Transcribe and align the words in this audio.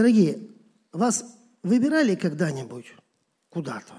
Дорогие, 0.00 0.38
вас 0.94 1.26
выбирали 1.62 2.14
когда-нибудь 2.14 2.86
куда-то? 3.50 3.92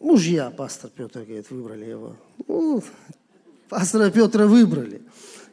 Мужья, 0.00 0.48
пастор 0.48 0.88
Петр 0.88 1.20
говорит, 1.20 1.50
выбрали 1.50 1.84
его. 1.84 2.16
Ну, 2.46 2.82
пастора 3.68 4.10
Петра 4.10 4.46
выбрали. 4.46 5.02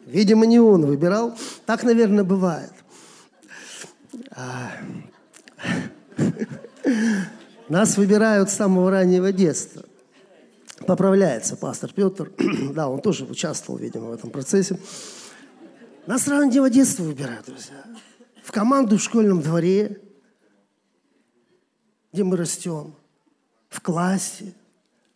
Видимо, 0.05 0.46
не 0.46 0.62
он 0.62 0.86
выбирал. 0.86 1.38
Так, 1.65 1.83
наверное, 1.83 2.23
бывает. 2.23 2.71
А... 4.32 4.72
Нас 7.68 7.97
выбирают 7.97 8.50
с 8.50 8.54
самого 8.54 8.92
раннего 8.92 9.34
детства. 9.34 9.84
Поправляется 10.88 11.58
пастор 11.58 11.92
Петр. 11.92 12.32
да, 12.74 12.88
он 12.88 13.02
тоже 13.02 13.26
участвовал, 13.26 13.78
видимо, 13.78 14.06
в 14.06 14.13
этом 14.13 14.29
процессе. 14.29 14.79
Нас 16.08 16.23
с 16.23 16.27
раннего 16.27 16.70
детства 16.70 17.03
выбирают, 17.03 17.48
друзья. 17.48 17.84
В 18.44 18.52
команду 18.52 18.98
в 18.98 19.02
школьном 19.02 19.41
дворе, 19.41 19.99
где 22.14 22.23
мы 22.23 22.38
растем, 22.38 22.94
в 23.70 23.81
классе. 23.81 24.54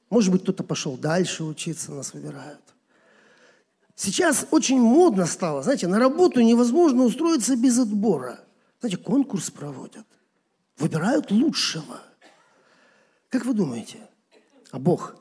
Может 0.10 0.32
быть, 0.32 0.42
кто-то 0.42 0.64
пошел 0.64 0.98
дальше 0.98 1.44
учиться, 1.44 1.92
нас 1.92 2.14
выбирают. 2.14 2.62
Сейчас 3.94 4.48
очень 4.50 4.80
модно 4.80 5.28
стало, 5.28 5.62
знаете, 5.62 5.88
на 5.88 6.00
работу 6.00 6.42
невозможно 6.42 7.04
устроиться 7.04 7.56
без 7.56 7.78
отбора. 7.78 8.40
Знаете, 8.80 8.98
конкурс 8.98 9.52
проводят, 9.52 10.08
выбирают 10.78 11.30
лучшего. 11.30 12.02
Как 13.30 13.46
вы 13.46 13.54
думаете, 13.54 14.00
а 14.72 14.80
Бог 14.80 15.16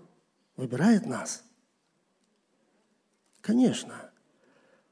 выбирает 0.57 1.05
нас? 1.05 1.43
Конечно. 3.43 4.08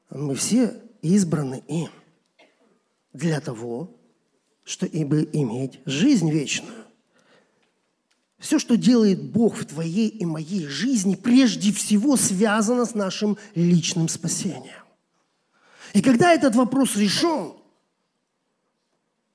Мы 0.09 0.35
все 0.35 0.81
избраны 1.01 1.63
им 1.67 1.89
для 3.13 3.39
того, 3.41 3.95
чтобы 4.63 5.29
иметь 5.33 5.79
жизнь 5.85 6.29
вечную. 6.29 6.85
Все, 8.37 8.59
что 8.59 8.77
делает 8.77 9.31
Бог 9.31 9.55
в 9.57 9.65
твоей 9.65 10.09
и 10.09 10.25
моей 10.25 10.67
жизни, 10.67 11.15
прежде 11.15 11.71
всего 11.71 12.17
связано 12.17 12.85
с 12.85 12.93
нашим 12.93 13.37
личным 13.55 14.07
спасением. 14.07 14.83
И 15.93 16.01
когда 16.01 16.33
этот 16.33 16.55
вопрос 16.55 16.95
решен, 16.95 17.53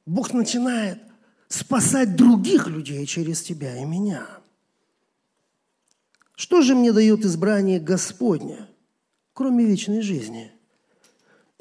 Бог 0.06 0.32
начинает 0.32 1.02
спасать 1.48 2.16
других 2.16 2.68
людей 2.68 3.04
через 3.06 3.42
тебя 3.42 3.76
и 3.76 3.84
меня. 3.84 4.26
Что 6.36 6.62
же 6.62 6.74
мне 6.74 6.92
дает 6.92 7.24
избрание 7.24 7.80
Господня, 7.80 8.68
кроме 9.32 9.64
вечной 9.64 10.02
жизни? 10.02 10.52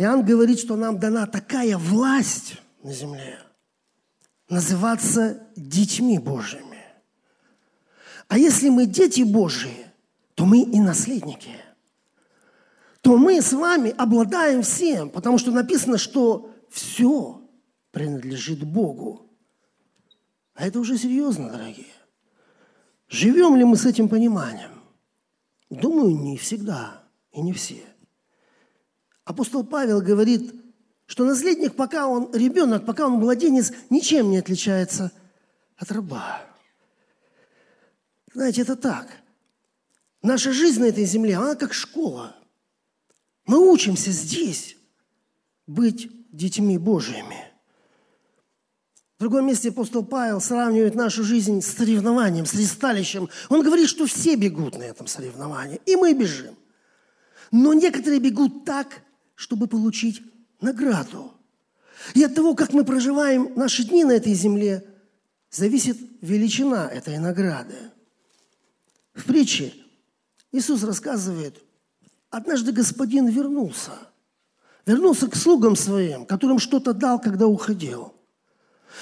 Иоанн 0.02 0.26
говорит, 0.26 0.60
что 0.60 0.76
нам 0.76 1.00
дана 1.00 1.28
такая 1.28 1.78
власть 1.78 2.60
на 2.82 2.92
земле, 2.92 3.38
называться 4.50 5.48
детьми 5.56 6.18
Божьими. 6.18 6.80
А 8.28 8.40
если 8.40 8.70
мы 8.70 8.88
дети 8.88 9.22
Божии, 9.22 9.86
то 10.34 10.46
мы 10.46 10.64
и 10.64 10.80
наследники. 10.80 11.56
То 13.02 13.18
мы 13.18 13.42
с 13.42 13.54
вами 13.54 13.92
обладаем 13.92 14.64
всем, 14.64 15.12
потому 15.12 15.38
что 15.38 15.52
написано, 15.52 16.00
что 16.00 16.50
все 16.72 17.40
принадлежит 17.92 18.64
Богу. 18.64 19.30
А 20.56 20.66
это 20.66 20.80
уже 20.80 20.98
серьезно, 20.98 21.52
дорогие. 21.52 21.94
Живем 23.08 23.56
ли 23.56 23.66
мы 23.66 23.78
с 23.78 23.86
этим 23.86 24.10
пониманием? 24.10 24.72
Думаю, 25.70 26.18
не 26.18 26.38
всегда 26.38 27.04
и 27.32 27.42
не 27.42 27.54
все. 27.54 27.91
Апостол 29.24 29.64
Павел 29.64 30.02
говорит, 30.02 30.54
что 31.06 31.26
наследник, 31.26 31.76
пока 31.76 32.08
он 32.08 32.34
ребенок, 32.34 32.86
пока 32.86 33.06
он 33.06 33.14
младенец, 33.14 33.72
ничем 33.90 34.32
не 34.32 34.38
отличается 34.38 35.12
от 35.78 35.92
раба. 35.92 36.42
Знаете, 38.34 38.62
это 38.62 38.76
так. 38.76 39.08
Наша 40.22 40.54
жизнь 40.54 40.80
на 40.80 40.86
этой 40.86 41.06
земле, 41.06 41.36
она 41.38 41.56
как 41.56 41.74
школа. 41.74 42.36
Мы 43.46 43.60
учимся 43.72 44.12
здесь 44.12 44.78
быть 45.68 46.10
детьми 46.32 46.78
Божьими. 46.78 47.52
В 49.18 49.24
другом 49.24 49.48
месте 49.48 49.70
апостол 49.70 50.04
Павел 50.04 50.42
сравнивает 50.42 50.96
нашу 50.96 51.24
жизнь 51.24 51.62
с 51.62 51.68
соревнованием, 51.68 52.46
с 52.46 52.56
ресталищем. 52.56 53.30
Он 53.50 53.62
говорит, 53.62 53.88
что 53.88 54.06
все 54.08 54.36
бегут 54.36 54.78
на 54.78 54.84
этом 54.84 55.06
соревновании, 55.06 55.80
и 55.86 55.96
мы 55.96 56.14
бежим. 56.14 56.56
Но 57.52 57.74
некоторые 57.74 58.20
бегут 58.20 58.66
так, 58.66 59.04
чтобы 59.42 59.66
получить 59.66 60.22
награду. 60.62 61.34
И 62.14 62.24
от 62.24 62.36
того, 62.36 62.54
как 62.54 62.74
мы 62.74 62.86
проживаем 62.86 63.54
наши 63.56 63.84
дни 63.84 64.04
на 64.04 64.12
этой 64.12 64.36
земле, 64.36 64.86
зависит 65.50 65.98
величина 66.22 66.88
этой 66.88 67.18
награды. 67.18 67.74
В 69.16 69.26
притче 69.26 69.74
Иисус 70.52 70.84
рассказывает, 70.84 71.56
однажды 72.30 72.72
господин 72.72 73.30
вернулся. 73.30 73.94
Вернулся 74.86 75.28
к 75.28 75.36
слугам 75.36 75.76
своим, 75.76 76.28
которым 76.28 76.60
что-то 76.60 76.94
дал, 76.94 77.20
когда 77.20 77.48
уходил. 77.48 78.14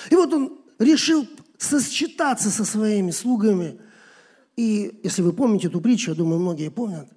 И 0.10 0.16
вот 0.16 0.34
он 0.34 0.58
решил 0.80 1.28
сосчитаться 1.58 2.50
со 2.50 2.64
своими 2.64 3.12
слугами. 3.12 3.78
И 4.56 5.02
если 5.04 5.22
вы 5.22 5.34
помните 5.34 5.68
эту 5.68 5.82
притчу, 5.82 6.12
я 6.12 6.16
думаю, 6.16 6.40
многие 6.40 6.72
помнят, 6.72 7.10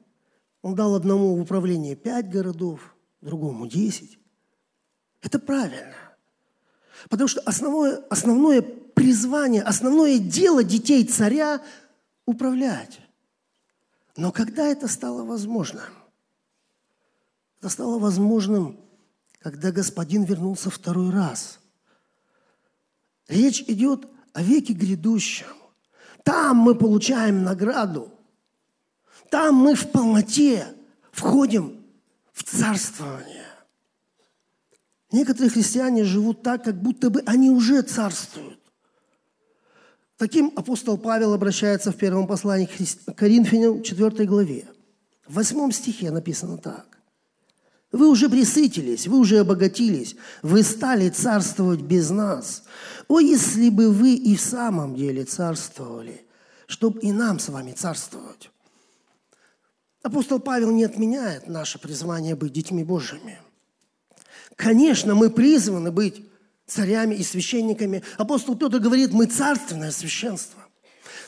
он 0.61 0.75
дал 0.75 0.97
одному 0.97 1.37
в 1.37 1.41
управление 1.41 1.94
пять 1.94 2.28
городов, 2.28 2.92
другому 3.22 3.66
десять. 3.66 4.19
Это 5.22 5.38
правильно. 5.38 5.97
Потому 7.09 7.28
что 7.28 7.41
основное, 7.41 7.97
основное 8.10 8.60
призвание, 8.60 9.62
основное 9.62 10.19
дело 10.19 10.62
детей 10.62 11.05
царя 11.05 11.62
управлять. 12.27 13.00
Но 14.16 14.31
когда 14.31 14.66
это 14.66 14.88
стало 14.88 15.25
возможным? 15.25 15.84
Это 17.59 17.69
стало 17.69 17.99
возможным, 17.99 18.78
когда 19.38 19.71
господин 19.71 20.25
вернулся 20.25 20.69
второй 20.69 21.11
раз. 21.11 21.61
Речь 23.28 23.62
идет 23.62 24.09
о 24.32 24.43
веке 24.43 24.72
грядущем. 24.75 25.47
Там 26.25 26.56
мы 26.59 26.75
получаем 26.75 27.43
награду. 27.43 28.12
Там 29.31 29.55
мы 29.55 29.75
в 29.75 29.91
полноте 29.91 30.75
входим 31.11 31.81
царствование. 32.43 33.47
Некоторые 35.11 35.51
христиане 35.51 36.05
живут 36.05 36.43
так, 36.43 36.65
как 36.65 36.81
будто 36.81 37.11
бы 37.11 37.23
они 37.27 37.51
уже 37.51 37.83
царствуют. 37.83 38.59
Таким 40.17 40.53
апостол 40.57 40.97
Павел 40.97 41.35
обращается 41.35 41.93
в 41.93 41.97
первом 41.97 42.27
послании 42.27 42.67
к 42.67 43.15
Коринфянам, 43.15 43.83
4 43.83 44.25
главе. 44.25 44.69
В 45.27 45.35
8 45.35 45.71
стихе 45.73 46.11
написано 46.11 46.59
так. 46.59 46.99
Вы 47.91 48.09
уже 48.09 48.31
присытились, 48.31 49.07
вы 49.07 49.19
уже 49.19 49.41
обогатились, 49.41 50.17
вы 50.41 50.63
стали 50.63 51.11
царствовать 51.11 51.81
без 51.81 52.09
нас. 52.09 52.63
О, 53.07 53.21
если 53.21 53.69
бы 53.69 53.91
вы 53.91 54.15
и 54.15 54.35
в 54.35 54.41
самом 54.41 54.95
деле 54.95 55.25
царствовали, 55.25 56.25
чтобы 56.67 57.01
и 57.01 57.13
нам 57.13 57.39
с 57.39 57.51
вами 57.51 57.73
царствовать. 57.73 58.51
Апостол 60.03 60.41
Павел 60.41 60.71
не 60.73 60.85
отменяет 60.85 61.47
наше 61.47 61.79
призвание 61.79 62.35
быть 62.35 62.53
детьми 62.53 62.83
Божьими. 62.83 63.39
Конечно, 64.57 65.15
мы 65.15 65.31
призваны 65.31 65.93
быть 65.93 66.25
царями 66.67 67.15
и 67.15 67.23
священниками. 67.23 68.03
Апостол 68.19 68.57
Петр 68.57 68.79
говорит, 68.79 69.12
мы 69.12 69.27
царственное 69.27 69.93
священство. 69.93 70.61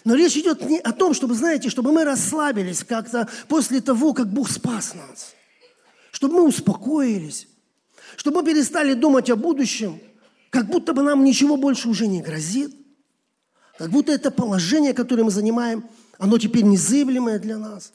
Но 0.04 0.14
речь 0.14 0.36
идет 0.36 0.68
не 0.68 0.78
о 0.78 0.92
том, 0.92 1.14
чтобы, 1.14 1.34
знаете, 1.34 1.70
чтобы 1.70 1.92
мы 1.92 2.04
расслабились 2.04 2.84
как-то 2.84 3.28
после 3.48 3.80
того, 3.80 4.12
как 4.12 4.28
Бог 4.28 4.50
спас 4.50 4.94
нас. 4.94 5.34
Чтобы 6.10 6.34
мы 6.34 6.42
успокоились. 6.42 7.48
Чтобы 8.16 8.42
мы 8.42 8.46
перестали 8.46 8.94
думать 8.94 9.30
о 9.30 9.36
будущем, 9.36 10.00
как 10.50 10.66
будто 10.66 10.92
бы 10.92 11.02
нам 11.02 11.24
ничего 11.24 11.56
больше 11.56 11.88
уже 11.88 12.06
не 12.06 12.22
грозит. 12.22 12.74
Как 13.78 13.90
будто 13.90 14.12
это 14.12 14.30
положение, 14.30 14.94
которое 14.94 15.24
мы 15.24 15.30
занимаем, 15.30 15.84
оно 16.18 16.38
теперь 16.38 16.64
незыблемое 16.64 17.38
для 17.38 17.58
нас. 17.58 17.92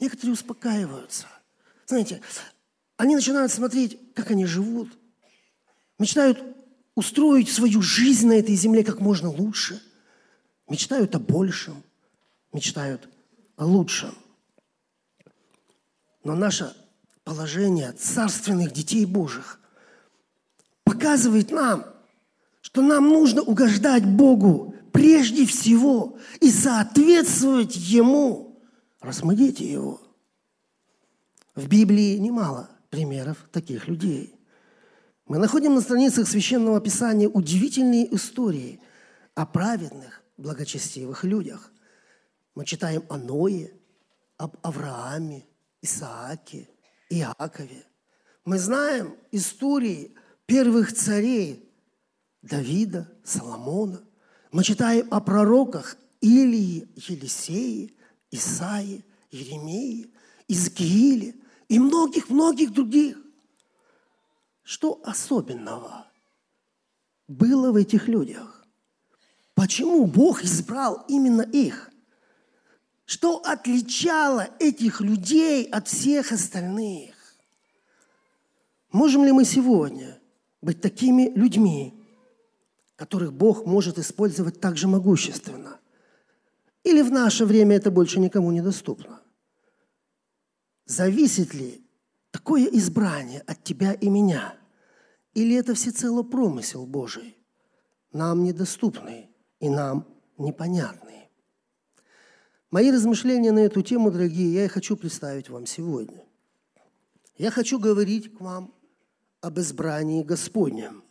Некоторые 0.00 0.32
успокаиваются. 0.32 1.26
Знаете, 1.86 2.22
они 2.96 3.14
начинают 3.14 3.52
смотреть, 3.52 3.98
как 4.14 4.30
они 4.30 4.46
живут, 4.46 4.88
мечтают 5.98 6.42
устроить 6.94 7.50
свою 7.50 7.82
жизнь 7.82 8.26
на 8.26 8.32
этой 8.32 8.54
земле 8.54 8.82
как 8.82 9.00
можно 9.00 9.30
лучше, 9.30 9.80
мечтают 10.68 11.14
о 11.14 11.18
большем, 11.18 11.82
мечтают 12.52 13.08
о 13.56 13.66
лучшем. 13.66 14.14
Но 16.24 16.34
наше 16.34 16.74
положение 17.24 17.92
царственных 17.92 18.72
детей 18.72 19.04
Божьих 19.04 19.60
показывает 20.84 21.50
нам, 21.50 21.84
что 22.60 22.82
нам 22.82 23.08
нужно 23.08 23.42
угождать 23.42 24.04
Богу 24.04 24.74
прежде 24.92 25.46
всего 25.46 26.18
и 26.40 26.50
соответствовать 26.50 27.76
Ему, 27.76 28.49
дети 29.34 29.62
Его. 29.62 30.00
В 31.54 31.66
Библии 31.68 32.16
немало 32.18 32.68
примеров 32.90 33.48
таких 33.52 33.88
людей– 33.88 34.34
Мы 35.30 35.38
находим 35.38 35.76
на 35.76 35.80
страницах 35.80 36.26
Священного 36.26 36.80
Писания 36.80 37.28
удивительные 37.28 38.12
истории 38.16 38.80
о 39.36 39.46
праведных, 39.46 40.22
благочестивых 40.36 41.22
людях. 41.22 41.70
Мы 42.56 42.64
читаем 42.64 43.04
о 43.08 43.16
Ное, 43.16 43.70
об 44.38 44.56
Аврааме, 44.62 45.46
Исааке, 45.82 46.68
Иакове. 47.10 47.84
Мы 48.44 48.58
знаем 48.58 49.14
истории 49.30 50.16
первых 50.46 50.92
царей 50.92 51.72
Давида, 52.42 53.08
Соломона. 53.22 54.02
Мы 54.50 54.64
читаем 54.64 55.06
о 55.12 55.20
пророках 55.20 55.96
Илии, 56.20 56.88
Елисеи, 56.96 57.94
Исаии, 58.30 59.04
Еремеи, 59.30 60.10
Изгииле 60.48 61.34
и 61.68 61.78
многих-многих 61.78 62.72
других. 62.72 63.18
Что 64.62 65.00
особенного 65.04 66.06
было 67.28 67.72
в 67.72 67.76
этих 67.76 68.08
людях? 68.08 68.64
Почему 69.54 70.06
Бог 70.06 70.42
избрал 70.42 71.04
именно 71.08 71.42
их? 71.42 71.90
Что 73.04 73.38
отличало 73.38 74.48
этих 74.60 75.00
людей 75.00 75.64
от 75.64 75.88
всех 75.88 76.30
остальных? 76.30 77.16
Можем 78.92 79.24
ли 79.24 79.32
мы 79.32 79.44
сегодня 79.44 80.20
быть 80.62 80.80
такими 80.80 81.28
людьми, 81.34 81.92
которых 82.94 83.32
Бог 83.32 83.66
может 83.66 83.98
использовать 83.98 84.60
так 84.60 84.76
же 84.76 84.86
могущественно? 84.86 85.79
Или 86.82 87.02
в 87.02 87.10
наше 87.10 87.44
время 87.44 87.76
это 87.76 87.90
больше 87.90 88.20
никому 88.20 88.50
не 88.52 88.62
доступно? 88.62 89.20
Зависит 90.86 91.54
ли 91.54 91.86
такое 92.30 92.64
избрание 92.66 93.42
от 93.46 93.62
тебя 93.62 93.92
и 93.92 94.08
меня? 94.08 94.56
Или 95.34 95.56
это 95.56 95.74
всецело 95.74 96.22
промысел 96.22 96.86
Божий, 96.86 97.36
нам 98.12 98.42
недоступный 98.42 99.30
и 99.60 99.68
нам 99.68 100.06
непонятный? 100.38 101.30
Мои 102.70 102.90
размышления 102.90 103.52
на 103.52 103.60
эту 103.60 103.82
тему, 103.82 104.10
дорогие, 104.10 104.52
я 104.54 104.64
и 104.64 104.68
хочу 104.68 104.96
представить 104.96 105.48
вам 105.48 105.66
сегодня. 105.66 106.24
Я 107.36 107.50
хочу 107.50 107.78
говорить 107.78 108.32
к 108.32 108.40
вам 108.40 108.74
об 109.40 109.58
избрании 109.58 110.22
Господнем. 110.22 111.04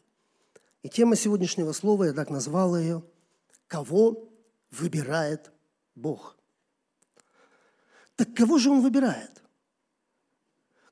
И 0.84 0.90
тема 0.90 1.16
сегодняшнего 1.16 1.74
слова, 1.74 2.06
я 2.06 2.14
так 2.14 2.30
назвал 2.30 2.78
ее, 2.78 3.04
«Кого 3.68 4.30
выбирает 4.72 5.52
Бог?» 6.00 6.40
Так 8.20 8.34
кого 8.34 8.58
же 8.58 8.70
Он 8.70 8.82
выбирает? 8.82 9.42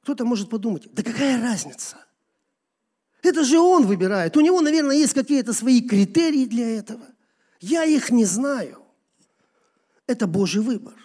Кто-то 0.01 0.23
может 0.23 0.49
подумать, 0.49 0.87
да 0.93 1.03
какая 1.03 1.41
разница? 1.41 1.97
Это 3.21 3.43
же 3.43 3.59
он 3.59 3.85
выбирает. 3.85 4.37
У 4.37 4.39
него, 4.39 4.61
наверное, 4.61 4.95
есть 4.95 5.13
какие-то 5.13 5.51
свои 5.51 5.81
критерии 5.81 6.45
для 6.45 6.77
этого. 6.77 7.05
Я 7.59 7.83
их 7.83 8.09
не 8.11 8.23
знаю. 8.23 8.81
Это 10.05 10.25
Божий 10.25 10.61
выбор. 10.61 10.95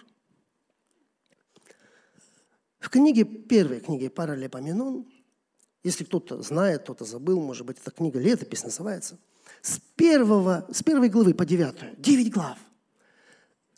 В 2.79 2.87
книге, 2.89 3.25
первой 3.25 3.81
книге 3.81 4.09
Паралепоменон, 4.09 5.05
если 5.83 6.05
кто-то 6.05 6.41
знает, 6.41 6.83
кто-то 6.83 7.03
забыл, 7.03 7.41
может 7.41 7.65
быть, 7.65 7.79
эта 7.81 7.91
книга 7.91 8.19
«Летопись» 8.19 8.63
называется, 8.63 9.17
с, 9.61 9.79
первого, 9.97 10.65
с 10.71 10.81
первой 10.81 11.09
главы 11.09 11.33
по 11.33 11.45
девятую, 11.45 11.93
девять 11.97 12.31
глав– 12.31 12.57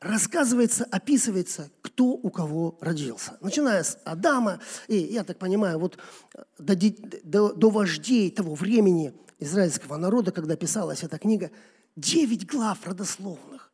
рассказывается, 0.06 0.86
описывается, 0.86 1.72
кто 1.82 2.06
у 2.06 2.30
кого 2.30 2.78
родился. 2.80 3.38
Начиная 3.42 3.84
с 3.84 3.98
Адама, 4.06 4.60
и, 4.88 4.98
я 4.98 5.24
так 5.24 5.40
понимаю, 5.40 5.80
вот 5.80 5.98
э, 6.36 6.44
до, 6.60 6.76
до, 7.24 7.54
до 7.54 7.70
вождей 7.70 8.30
того 8.30 8.54
времени 8.54 9.14
израильского 9.40 9.98
народа, 9.98 10.32
когда 10.32 10.56
писалась 10.56 11.04
эта 11.04 11.18
книга, 11.18 11.52
девять 11.96 12.46
глав 12.46 12.86
родословных. 12.86 13.72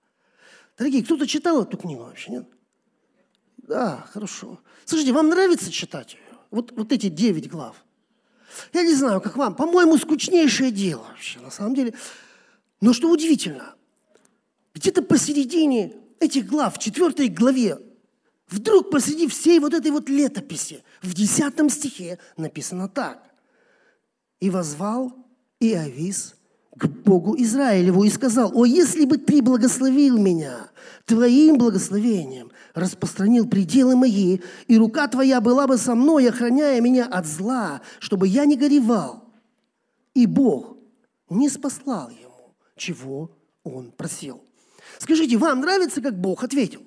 Дорогие, 0.78 1.04
кто-то 1.04 1.28
читал 1.28 1.64
эту 1.64 1.78
книгу 1.78 2.04
вообще, 2.04 2.32
нет? 2.32 2.48
Да, 3.58 4.08
хорошо. 4.12 4.60
Слушайте, 4.86 5.14
вам 5.14 5.30
нравится 5.30 5.70
читать 5.70 6.14
ее? 6.14 6.38
Вот, 6.50 6.72
вот 6.72 6.92
эти 6.92 7.10
девять 7.10 7.50
глав. 7.50 7.76
Я 8.74 8.84
не 8.84 8.96
знаю, 8.96 9.22
как 9.22 9.36
вам. 9.38 9.56
По-моему, 9.56 9.98
скучнейшее 9.98 10.72
дело 10.72 11.06
вообще, 11.10 11.40
на 11.40 11.52
самом 11.52 11.76
деле. 11.76 11.94
Но 12.80 12.94
что 12.94 13.10
удивительно, 13.10 13.76
где-то 14.74 15.02
посередине 15.04 16.01
этих 16.22 16.46
глав, 16.46 16.76
в 16.76 16.80
четвертой 16.80 17.28
главе, 17.28 17.80
вдруг 18.48 18.92
посреди 18.92 19.28
всей 19.28 19.60
вот 19.60 19.74
этой 19.74 19.92
вот 19.92 20.10
летописи, 20.10 20.84
в 21.02 21.14
десятом 21.14 21.70
стихе 21.70 22.20
написано 22.38 22.88
так. 22.88 23.24
«И 24.40 24.50
возвал 24.50 25.14
Иовис 25.60 26.36
к 26.76 26.88
Богу 26.88 27.36
Израилеву 27.38 28.04
и 28.04 28.10
сказал, 28.10 28.52
«О, 28.56 28.66
если 28.66 29.06
бы 29.06 29.18
ты 29.18 29.42
благословил 29.42 30.18
меня 30.18 30.70
твоим 31.06 31.58
благословением, 31.58 32.52
распространил 32.74 33.48
пределы 33.48 33.96
мои, 33.96 34.40
и 34.68 34.78
рука 34.78 35.08
твоя 35.08 35.42
была 35.42 35.68
бы 35.68 35.78
со 35.78 35.96
мной, 35.96 36.30
охраняя 36.30 36.80
меня 36.82 37.06
от 37.06 37.26
зла, 37.26 37.82
чтобы 38.00 38.28
я 38.28 38.46
не 38.46 38.56
горевал». 38.56 39.26
И 40.14 40.26
Бог 40.26 40.78
не 41.30 41.50
спаслал 41.50 42.10
ему, 42.10 42.56
чего 42.76 43.32
он 43.64 43.92
просил. 43.92 44.44
Скажите, 45.02 45.36
вам 45.36 45.62
нравится, 45.62 46.00
как 46.00 46.16
Бог 46.16 46.44
ответил? 46.44 46.86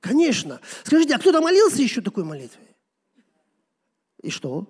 Конечно. 0.00 0.60
Скажите, 0.82 1.14
а 1.14 1.20
кто-то 1.20 1.40
молился 1.40 1.80
еще 1.80 2.00
такой 2.00 2.24
молитвой? 2.24 2.66
И 4.24 4.30
что? 4.30 4.66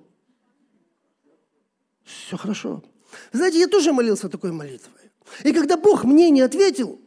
Все 2.04 2.36
хорошо. 2.36 2.84
Знаете, 3.32 3.58
я 3.58 3.68
тоже 3.68 3.94
молился 3.94 4.28
такой 4.28 4.52
молитвой. 4.52 5.10
И 5.44 5.52
когда 5.54 5.78
Бог 5.78 6.04
мне 6.04 6.28
не 6.28 6.42
ответил, 6.42 7.00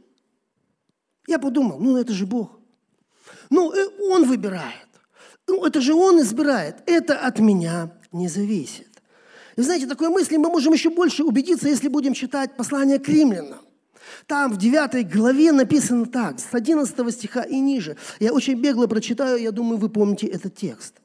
я 1.28 1.38
подумал, 1.38 1.78
ну 1.80 1.98
это 1.98 2.12
же 2.12 2.26
Бог. 2.26 2.60
Ну, 3.52 3.72
э, 3.72 3.88
Он 4.10 4.28
выбирает. 4.28 4.90
Ну, 5.46 5.64
это 5.64 5.80
же 5.80 5.94
Он 5.94 6.20
избирает. 6.22 6.78
Это 6.88 7.20
от 7.20 7.38
меня 7.38 7.96
не 8.12 8.30
зависит. 8.30 9.00
И 9.58 9.62
знаете, 9.62 9.86
такой 9.86 10.10
мысли 10.10 10.38
мы 10.38 10.50
можем 10.50 10.74
еще 10.74 10.90
больше 10.90 11.24
убедиться, 11.24 11.68
если 11.68 11.88
будем 11.88 12.16
читать 12.16 12.58
послание 12.58 12.98
к 12.98 13.08
римлянам. 13.08 13.60
Там 14.28 14.54
в 14.54 14.58
9 14.58 15.12
главе 15.12 15.52
написано 15.52 16.06
так, 16.06 16.40
с 16.40 16.54
11 16.54 17.14
стиха 17.14 17.44
и 17.44 17.60
ниже. 17.60 17.98
Я 18.20 18.34
очень 18.34 18.60
бегло 18.60 18.88
прочитаю, 18.88 19.42
я 19.42 19.52
думаю, 19.52 19.78
вы 19.78 19.90
помните 19.90 20.28
этот 20.28 20.56
текст. 20.56 20.96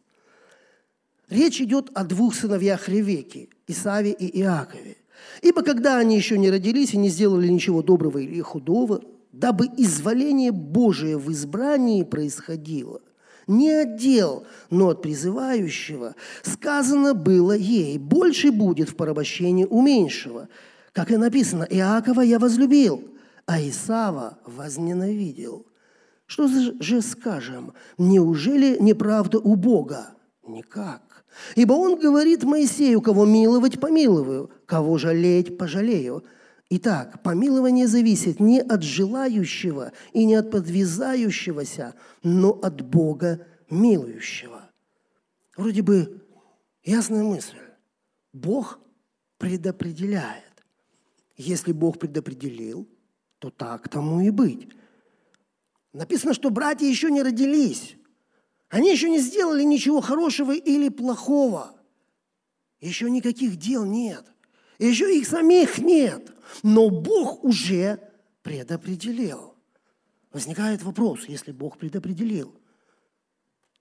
Речь 1.28 1.60
идет 1.60 1.90
о 1.94 2.04
двух 2.04 2.34
сыновьях 2.34 2.88
Ревеки, 2.88 3.48
Исаве 3.66 4.12
и 4.12 4.40
Иакове. 4.40 4.96
Ибо 5.42 5.62
когда 5.62 5.96
они 5.96 6.16
еще 6.16 6.38
не 6.38 6.50
родились 6.50 6.94
и 6.94 6.98
не 6.98 7.08
сделали 7.08 7.48
ничего 7.48 7.82
доброго 7.82 8.18
или 8.18 8.40
худого, 8.40 9.02
дабы 9.32 9.68
изволение 9.76 10.52
Божие 10.52 11.16
в 11.16 11.32
избрании 11.32 12.02
происходило, 12.02 13.00
не 13.46 13.70
от 13.70 13.96
дел, 13.96 14.46
но 14.70 14.90
от 14.90 15.02
призывающего, 15.02 16.14
сказано 16.42 17.14
было 17.14 17.52
ей, 17.52 17.98
больше 17.98 18.52
будет 18.52 18.90
в 18.90 18.96
порабощении 18.96 19.66
у 19.68 19.82
меньшего– 19.82 20.48
как 20.94 21.10
и 21.10 21.16
написано, 21.16 21.64
Иакова 21.64 22.20
я 22.20 22.38
возлюбил, 22.38 23.02
а 23.46 23.60
Исава 23.60 24.38
возненавидел. 24.46 25.66
Что 26.24 26.48
же 26.48 27.02
скажем? 27.02 27.74
Неужели 27.98 28.78
неправда 28.80 29.40
у 29.40 29.56
Бога? 29.56 30.14
Никак. 30.46 31.24
Ибо 31.56 31.72
он 31.72 31.98
говорит 31.98 32.44
Моисею, 32.44 33.00
кого 33.00 33.26
миловать, 33.26 33.80
помилую, 33.80 34.52
кого 34.66 34.96
жалеть, 34.96 35.58
пожалею. 35.58 36.22
Итак, 36.70 37.22
помилование 37.24 37.88
зависит 37.88 38.38
не 38.38 38.60
от 38.60 38.84
желающего 38.84 39.90
и 40.12 40.24
не 40.24 40.36
от 40.36 40.52
подвязающегося, 40.52 41.94
но 42.22 42.50
от 42.50 42.82
Бога 42.82 43.44
милующего. 43.68 44.70
Вроде 45.56 45.82
бы 45.82 46.22
ясная 46.84 47.24
мысль. 47.24 47.58
Бог 48.32 48.78
предопределяет. 49.38 50.43
Если 51.36 51.72
Бог 51.72 51.98
предопределил, 51.98 52.88
то 53.38 53.50
так 53.50 53.88
тому 53.88 54.20
и 54.20 54.30
быть. 54.30 54.68
Написано, 55.92 56.34
что 56.34 56.50
братья 56.50 56.86
еще 56.86 57.10
не 57.10 57.22
родились. 57.22 57.96
Они 58.68 58.90
еще 58.90 59.08
не 59.10 59.18
сделали 59.18 59.62
ничего 59.62 60.00
хорошего 60.00 60.52
или 60.52 60.88
плохого. 60.88 61.74
Еще 62.80 63.10
никаких 63.10 63.56
дел 63.56 63.84
нет. 63.84 64.24
Еще 64.78 65.16
их 65.16 65.26
самих 65.26 65.78
нет. 65.78 66.32
Но 66.62 66.90
Бог 66.90 67.44
уже 67.44 68.00
предопределил. 68.42 69.54
Возникает 70.32 70.82
вопрос, 70.82 71.26
если 71.26 71.52
Бог 71.52 71.78
предопределил, 71.78 72.52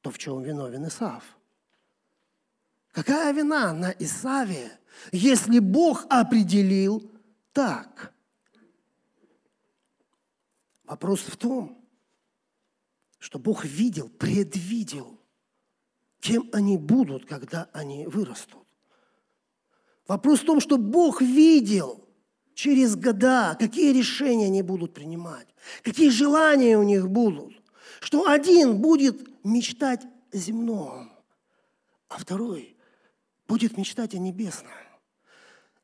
то 0.02 0.12
в 0.12 0.18
чем 0.20 0.44
виновен 0.44 0.88
Исав? 0.88 1.38
Какая 2.92 3.34
вина 3.34 3.74
на 3.74 3.90
Исаве, 3.98 4.72
если 5.12 5.58
Бог 5.58 6.06
определил 6.10 7.10
так. 7.54 8.14
Вопрос 10.84 11.22
в 11.22 11.38
том, 11.38 11.82
что 13.20 13.40
Бог 13.40 13.64
видел, 13.64 14.10
предвидел, 14.10 15.18
кем 16.20 16.50
они 16.52 16.78
будут, 16.78 17.26
когда 17.26 17.70
они 17.72 18.06
вырастут. 18.06 18.68
Вопрос 20.08 20.42
в 20.42 20.46
том, 20.46 20.60
что 20.60 20.78
Бог 20.78 21.22
видел 21.22 22.06
через 22.54 22.96
года, 22.96 23.56
какие 23.58 23.94
решения 23.94 24.48
они 24.48 24.62
будут 24.62 24.94
принимать, 24.94 25.48
какие 25.82 26.10
желания 26.10 26.78
у 26.78 26.84
них 26.84 27.08
будут. 27.08 27.62
Что 28.02 28.28
один 28.28 28.82
будет 28.82 29.46
мечтать 29.46 30.02
о 30.34 30.38
земном, 30.38 31.14
а 32.10 32.18
второй 32.18 32.76
будет 33.48 33.78
мечтать 33.78 34.14
о 34.14 34.18
небесном. 34.18 34.72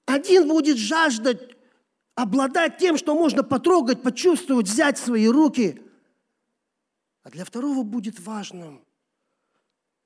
Один 0.05 0.47
будет 0.47 0.77
жаждать 0.77 1.55
обладать 2.21 2.77
тем, 2.77 2.97
что 2.97 3.15
можно 3.15 3.43
потрогать, 3.43 4.01
почувствовать, 4.01 4.67
взять 4.67 4.97
в 4.97 5.05
свои 5.05 5.27
руки. 5.27 5.81
А 7.23 7.29
для 7.29 7.45
второго 7.45 7.83
будет 7.83 8.19
важным 8.19 8.83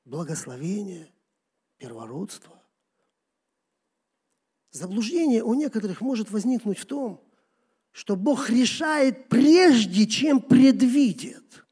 благословение, 0.05 1.11
первородство. 1.77 2.61
Заблуждение 4.69 5.43
у 5.43 5.55
некоторых 5.55 6.01
может 6.01 6.29
возникнуть 6.29 6.77
в 6.77 6.85
том, 6.85 7.19
что 7.91 8.15
Бог 8.15 8.49
решает 8.49 9.27
прежде, 9.27 10.05
чем 10.05 10.39
предвидит. 10.39 11.65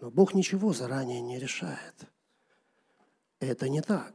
Но 0.00 0.10
Бог 0.10 0.34
ничего 0.34 0.74
заранее 0.74 1.22
не 1.22 1.38
решает. 1.38 1.94
Это 3.40 3.70
не 3.70 3.80
так. 3.80 4.14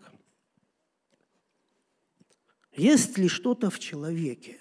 Есть 2.74 3.18
ли 3.18 3.28
что-то 3.28 3.72
в 3.72 3.80
человеке, 3.80 4.60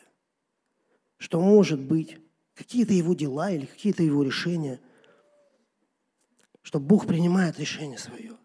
что 1.19 1.41
может 1.41 1.81
быть, 1.81 2.19
какие-то 2.55 2.93
его 2.93 3.15
дела 3.15 3.51
или 3.51 3.67
какие-то 3.67 4.03
его 4.03 4.23
решения, 4.23 4.81
что 6.63 6.81
Бог 6.81 7.07
принимает 7.07 7.59
решение 7.59 7.99
свое, 7.99 8.37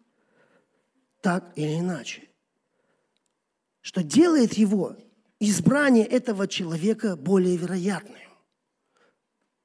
так 1.21 1.53
или 1.55 1.79
иначе, 1.79 2.29
что 3.81 4.03
делает 4.03 4.53
его 4.53 4.97
избрание 5.39 6.05
этого 6.05 6.47
человека 6.47 7.15
более 7.15 7.57
вероятным. 7.57 8.17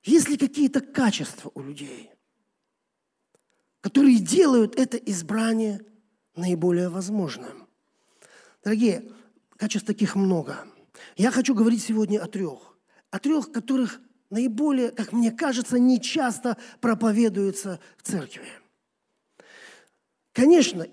Есть 0.03 0.29
ли 0.29 0.37
какие-то 0.37 0.81
качества 0.81 1.51
у 1.55 1.61
людей, 1.61 2.11
которые 3.81 4.19
делают 4.19 4.77
это 4.77 4.97
избрание 4.97 5.81
наиболее 6.35 6.89
возможным? 6.89 7.69
Дорогие, 8.65 9.13
качеств 9.57 9.87
таких 9.87 10.15
много. 10.15 10.67
Я 11.17 11.31
хочу 11.31 11.55
говорить 11.55 11.83
сегодня 11.83 12.23
о 12.23 12.27
трех 12.27 12.68
о 13.11 13.19
трех, 13.19 13.53
которых 13.53 14.01
наиболее, 14.31 14.91
как 14.91 15.13
мне 15.13 15.31
кажется, 15.31 15.79
не 15.79 16.01
часто 16.01 16.57
проповедуются 16.81 17.81
в 17.97 18.03
церкви. 18.03 18.49
Конечно, 20.33 20.87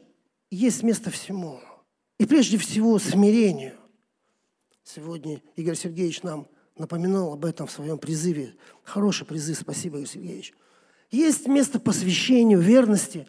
есть 0.50 0.84
место 0.84 1.12
всему. 1.12 1.60
И 2.18 2.26
прежде 2.26 2.58
всего 2.58 2.98
смирению. 2.98 3.76
Сегодня 4.84 5.42
Игорь 5.56 5.76
Сергеевич 5.76 6.24
нам 6.24 6.48
напоминал 6.78 7.34
об 7.34 7.44
этом 7.44 7.68
в 7.68 7.72
своем 7.72 7.98
призыве. 7.98 8.56
Хороший 8.84 9.26
призыв, 9.26 9.60
спасибо, 9.60 9.98
Игорь 9.98 10.10
Сергеевич. 10.10 10.54
Есть 11.12 11.48
место 11.48 11.80
посвящению, 11.80 12.60
верности. 12.60 13.28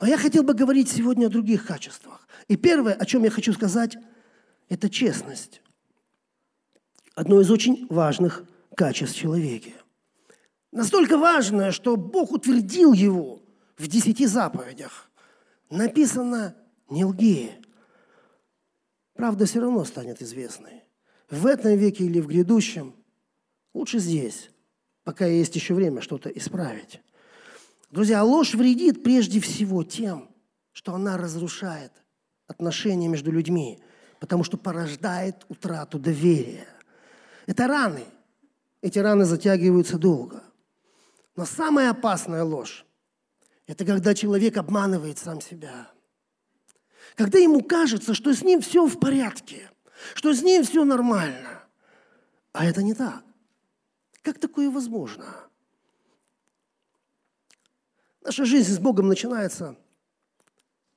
Но 0.00 0.06
я 0.06 0.16
хотел 0.16 0.42
бы 0.42 0.54
говорить 0.54 0.88
сегодня 0.88 1.26
о 1.26 1.30
других 1.30 1.66
качествах. 1.66 2.28
И 2.48 2.56
первое, 2.56 2.94
о 2.94 3.04
чем 3.04 3.24
я 3.24 3.30
хочу 3.30 3.52
сказать, 3.52 3.96
это 4.68 4.88
честность 4.88 5.62
одно 7.14 7.40
из 7.40 7.50
очень 7.50 7.86
важных 7.88 8.44
качеств 8.76 9.16
человека. 9.16 9.70
Настолько 10.72 11.18
важное, 11.18 11.70
что 11.70 11.96
Бог 11.96 12.32
утвердил 12.32 12.92
его 12.92 13.42
в 13.76 13.86
десяти 13.86 14.26
заповедях. 14.26 15.10
Написано 15.70 16.56
«не 16.90 17.04
лги». 17.04 17.52
Правда 19.14 19.46
все 19.46 19.60
равно 19.60 19.84
станет 19.84 20.20
известной. 20.20 20.82
В 21.30 21.46
этом 21.46 21.76
веке 21.76 22.04
или 22.04 22.20
в 22.20 22.26
грядущем. 22.26 22.94
Лучше 23.72 23.98
здесь, 24.00 24.50
пока 25.04 25.26
есть 25.26 25.54
еще 25.54 25.74
время 25.74 26.00
что-то 26.00 26.28
исправить. 26.30 27.00
Друзья, 27.90 28.24
ложь 28.24 28.54
вредит 28.54 29.04
прежде 29.04 29.40
всего 29.40 29.84
тем, 29.84 30.28
что 30.72 30.94
она 30.94 31.16
разрушает 31.16 31.92
отношения 32.48 33.06
между 33.06 33.30
людьми, 33.30 33.78
потому 34.18 34.42
что 34.42 34.56
порождает 34.56 35.46
утрату 35.48 36.00
доверия. 36.00 36.66
Это 37.46 37.66
раны. 37.66 38.04
Эти 38.80 38.98
раны 38.98 39.24
затягиваются 39.24 39.98
долго. 39.98 40.42
Но 41.36 41.44
самая 41.44 41.90
опасная 41.90 42.44
ложь– 42.44 42.86
это 43.66 43.84
когда 43.84 44.14
человек 44.14 44.56
обманывает 44.56 45.18
сам 45.18 45.40
себя. 45.40 45.90
Когда 47.16 47.38
ему 47.38 47.62
кажется, 47.62 48.14
что 48.14 48.32
с 48.34 48.42
ним 48.42 48.60
все 48.60 48.86
в 48.86 48.98
порядке, 48.98 49.70
что 50.14 50.32
с 50.32 50.42
ним 50.42 50.64
все 50.64 50.84
нормально. 50.84 51.62
А 52.52 52.64
это 52.64 52.82
не 52.82 52.94
так. 52.94 53.24
Как 54.22 54.38
такое 54.38 54.70
возможно? 54.70 55.26
Наша 58.22 58.44
жизнь 58.44 58.72
с 58.72 58.78
Богом 58.78 59.08
начинается, 59.08 59.76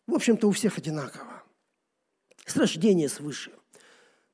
в 0.05 0.13
общем-то, 0.13 0.47
у 0.47 0.51
всех 0.51 0.77
одинаково. 0.77 1.43
С 2.45 2.55
рождения 2.55 3.09
свыше. 3.09 3.56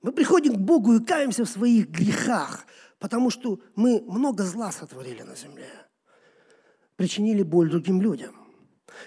Мы 0.03 0.11
приходим 0.11 0.55
к 0.55 0.59
Богу 0.59 0.95
и 0.95 1.03
каемся 1.03 1.45
в 1.45 1.49
своих 1.49 1.89
грехах, 1.89 2.65
потому 2.99 3.29
что 3.29 3.59
мы 3.75 4.01
много 4.01 4.43
зла 4.43 4.71
сотворили 4.71 5.23
на 5.23 5.35
земле. 5.35 5.69
Причинили 6.97 7.41
боль 7.41 7.69
другим 7.69 8.01
людям. 8.01 8.35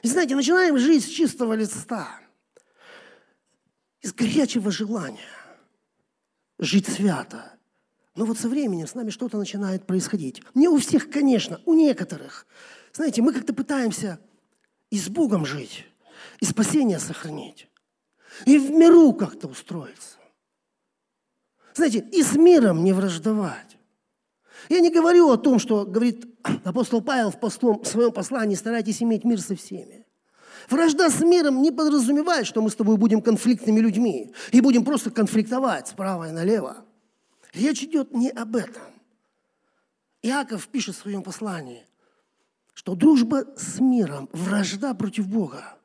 И 0.02 0.08
знаете, 0.08 0.34
начинаем 0.34 0.78
жить 0.78 1.04
с 1.04 1.08
чистого 1.08 1.52
листа, 1.52 2.20
из 4.00 4.12
горячего 4.12 4.70
желания 4.70 5.20
жить 6.58 6.88
свято. 6.88 7.52
Но 8.14 8.24
вот 8.24 8.38
со 8.38 8.48
временем 8.48 8.86
с 8.86 8.94
нами 8.94 9.10
что-то 9.10 9.36
начинает 9.36 9.86
происходить. 9.86 10.42
Не 10.54 10.68
у 10.68 10.78
всех, 10.78 11.10
конечно, 11.10 11.60
у 11.66 11.74
некоторых. 11.74 12.46
Знаете, 12.94 13.20
мы 13.20 13.34
как-то 13.34 13.52
пытаемся 13.52 14.18
и 14.88 14.98
с 14.98 15.08
Богом 15.10 15.44
жить, 15.44 15.84
и 16.40 16.46
спасение 16.46 16.98
сохранить, 16.98 17.68
и 18.46 18.58
в 18.58 18.70
миру 18.70 19.12
как-то 19.12 19.48
устроиться. 19.48 20.15
Знаете, 21.76 21.98
и 22.10 22.22
с 22.22 22.34
миром 22.34 22.84
не 22.84 22.94
враждовать. 22.94 23.76
Я 24.70 24.80
не 24.80 24.90
говорю 24.90 25.30
о 25.30 25.36
том, 25.36 25.58
что 25.58 25.84
говорит 25.84 26.24
апостол 26.64 27.02
Павел 27.02 27.30
в, 27.30 27.38
послом, 27.38 27.82
в 27.82 27.86
своем 27.86 28.12
послании, 28.12 28.54
старайтесь 28.54 29.02
иметь 29.02 29.24
мир 29.24 29.38
со 29.42 29.54
всеми. 29.54 30.06
Вражда 30.70 31.10
с 31.10 31.20
миром 31.20 31.60
не 31.60 31.70
подразумевает, 31.70 32.46
что 32.46 32.62
мы 32.62 32.70
с 32.70 32.74
тобой 32.74 32.96
будем 32.96 33.20
конфликтными 33.20 33.78
людьми 33.78 34.32
и 34.52 34.62
будем 34.62 34.86
просто 34.86 35.10
конфликтовать 35.10 35.88
справа 35.88 36.30
и 36.30 36.32
налево. 36.32 36.78
Речь 37.52 37.82
идет 37.82 38.14
не 38.14 38.30
об 38.30 38.56
этом. 38.56 38.82
Иаков 40.22 40.66
пишет 40.68 40.96
в 40.96 40.98
своем 40.98 41.22
послании, 41.22 41.86
что 42.72 42.94
дружба 42.94 43.44
с 43.58 43.80
миром, 43.80 44.30
вражда 44.32 44.94
против 44.94 45.28
Бога. 45.28 45.76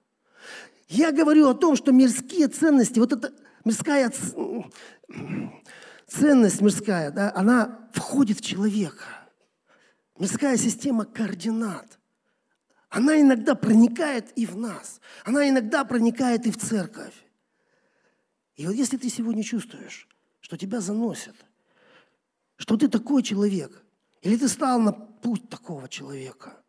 Я 0.87 1.11
говорю 1.11 1.49
о 1.49 1.53
том, 1.53 1.75
что 1.75 1.91
мирские 1.91 2.47
ценности, 2.47 2.97
вот 2.97 3.11
эта 3.11 3.33
мирская 3.65 4.11
ценность 6.11 6.61
мирская, 6.61 7.11
да, 7.11 7.31
она 7.35 7.89
входит 7.93 8.39
в 8.39 8.45
человека. 8.45 9.05
Мирская 10.19 10.57
система 10.57 11.05
координат. 11.05 11.99
Она 12.89 13.19
иногда 13.19 13.55
проникает 13.55 14.31
и 14.37 14.45
в 14.45 14.57
нас. 14.57 14.99
Она 15.23 15.47
иногда 15.47 15.85
проникает 15.85 16.45
и 16.45 16.51
в 16.51 16.57
церковь. 16.57 17.13
И 18.55 18.67
вот 18.67 18.75
если 18.75 18.97
ты 18.97 19.09
сегодня 19.09 19.43
чувствуешь, 19.43 20.07
что 20.41 20.57
тебя 20.57 20.81
заносят, 20.81 21.35
что 22.57 22.75
ты 22.75 22.89
такой 22.89 23.23
человек, 23.23 23.81
или 24.21 24.35
ты 24.35 24.49
стал 24.49 24.79
на 24.79 24.91
путь 24.91 25.49
такого 25.49 25.87
человека, 25.87 26.61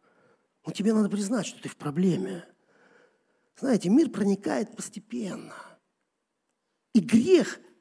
ну 0.65 0.73
тебе 0.73 0.95
надо 0.95 1.09
признать, 1.09 1.47
что 1.47 1.61
ты 1.61 1.69
в 1.69 1.77
проблеме. 1.77 2.45
Знаете, 3.59 3.89
мир 3.89 4.09
проникает 4.09 4.77
постепенно. 4.77 5.55
И 6.95 7.01
грех– 7.01 7.59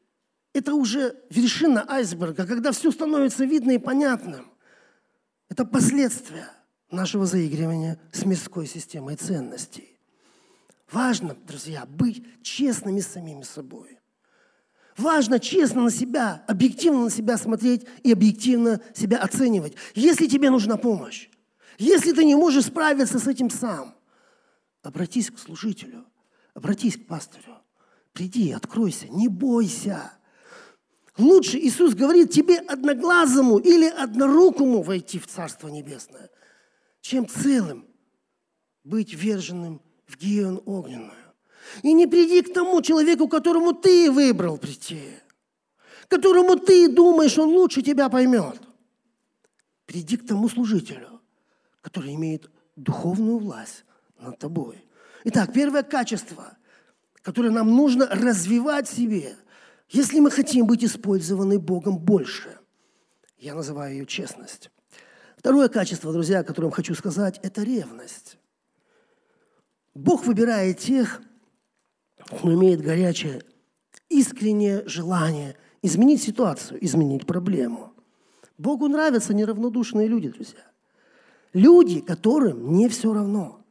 это 0.53 0.73
уже 0.75 1.15
вершина 1.29 1.85
айсберга, 1.89 2.45
когда 2.45 2.71
все 2.71 2.91
становится 2.91 3.45
видно 3.45 3.71
и 3.71 3.77
понятным. 3.77 4.51
Это 5.49 5.65
последствия 5.65 6.49
нашего 6.89 7.25
заигрывания 7.25 7.99
с 8.11 8.25
мирской 8.25 8.67
системой 8.67 9.15
ценностей. 9.15 9.99
Важно, 10.91 11.35
друзья, 11.47 11.85
быть 11.85 12.23
честными 12.43 12.99
с 12.99 13.07
самими 13.07 13.43
собой. 13.43 13.97
Важно 14.97 15.39
честно 15.39 15.83
на 15.83 15.91
себя, 15.91 16.43
объективно 16.47 17.05
на 17.05 17.09
себя 17.09 17.37
смотреть 17.37 17.85
и 18.03 18.11
объективно 18.11 18.81
себя 18.93 19.19
оценивать. 19.19 19.75
Если 19.95 20.27
тебе 20.27 20.49
нужна 20.49 20.75
помощь, 20.75 21.29
если 21.77 22.11
ты 22.11 22.25
не 22.25 22.35
можешь 22.35 22.65
справиться 22.65 23.19
с 23.19 23.27
этим 23.27 23.49
сам, 23.49 23.95
обратись 24.83 25.31
к 25.31 25.39
служителю, 25.39 26.05
обратись 26.53 26.97
к 26.97 27.07
пастырю. 27.07 27.57
Приди, 28.11 28.51
откройся, 28.51 29.07
не 29.07 29.29
бойся. 29.29 30.11
Лучше 31.17 31.57
Иисус 31.57 31.93
говорит 31.93 32.31
тебе 32.31 32.57
одноглазому 32.59 33.57
или 33.57 33.87
однорукому 33.87 34.81
войти 34.81 35.19
в 35.19 35.27
Царство 35.27 35.67
Небесное, 35.67 36.29
чем 37.01 37.27
целым 37.27 37.85
быть 38.83 39.13
верженным 39.13 39.81
в 40.07 40.17
гиен 40.17 40.61
огненную. 40.65 41.11
И 41.83 41.93
не 41.93 42.07
приди 42.07 42.41
к 42.41 42.53
тому 42.53 42.81
человеку, 42.81 43.27
которому 43.27 43.73
ты 43.73 44.09
выбрал 44.11 44.57
прийти, 44.57 45.01
которому 46.07 46.55
ты 46.55 46.87
думаешь, 46.89 47.37
он 47.37 47.49
лучше 47.49 47.81
тебя 47.81 48.09
поймет. 48.09 48.59
Приди 49.85 50.17
к 50.17 50.25
тому 50.25 50.49
служителю, 50.49 51.21
который 51.81 52.15
имеет 52.15 52.49
духовную 52.75 53.37
власть 53.37 53.83
над 54.19 54.39
тобой. 54.39 54.85
Итак, 55.25 55.53
первое 55.53 55.83
качество, 55.83 56.57
которое 57.21 57.51
нам 57.51 57.75
нужно 57.75 58.07
развивать 58.07 58.89
в 58.89 58.95
себе, 58.95 59.35
если 59.91 60.19
мы 60.19 60.31
хотим 60.31 60.65
быть 60.65 60.83
использованы 60.83 61.59
Богом 61.59 61.99
больше. 61.99 62.57
Я 63.37 63.55
называю 63.55 63.93
ее 63.93 64.05
честность. 64.05 64.71
Второе 65.37 65.67
качество, 65.67 66.13
друзья, 66.13 66.39
о 66.39 66.43
котором 66.43 66.71
хочу 66.71 66.95
сказать, 66.95 67.39
это 67.43 67.63
ревность. 67.63 68.37
Бог 69.93 70.25
выбирает 70.25 70.79
тех, 70.79 71.21
кто 72.25 72.53
имеет 72.53 72.81
горячее, 72.81 73.43
искреннее 74.07 74.87
желание 74.87 75.57
изменить 75.81 76.21
ситуацию, 76.21 76.83
изменить 76.85 77.25
проблему. 77.25 77.93
Богу 78.57 78.87
нравятся 78.87 79.33
неравнодушные 79.33 80.07
люди, 80.07 80.29
друзья. 80.29 80.63
Люди, 81.53 81.99
которым 81.99 82.73
не 82.73 82.87
все 82.87 83.13
равно. 83.13 83.65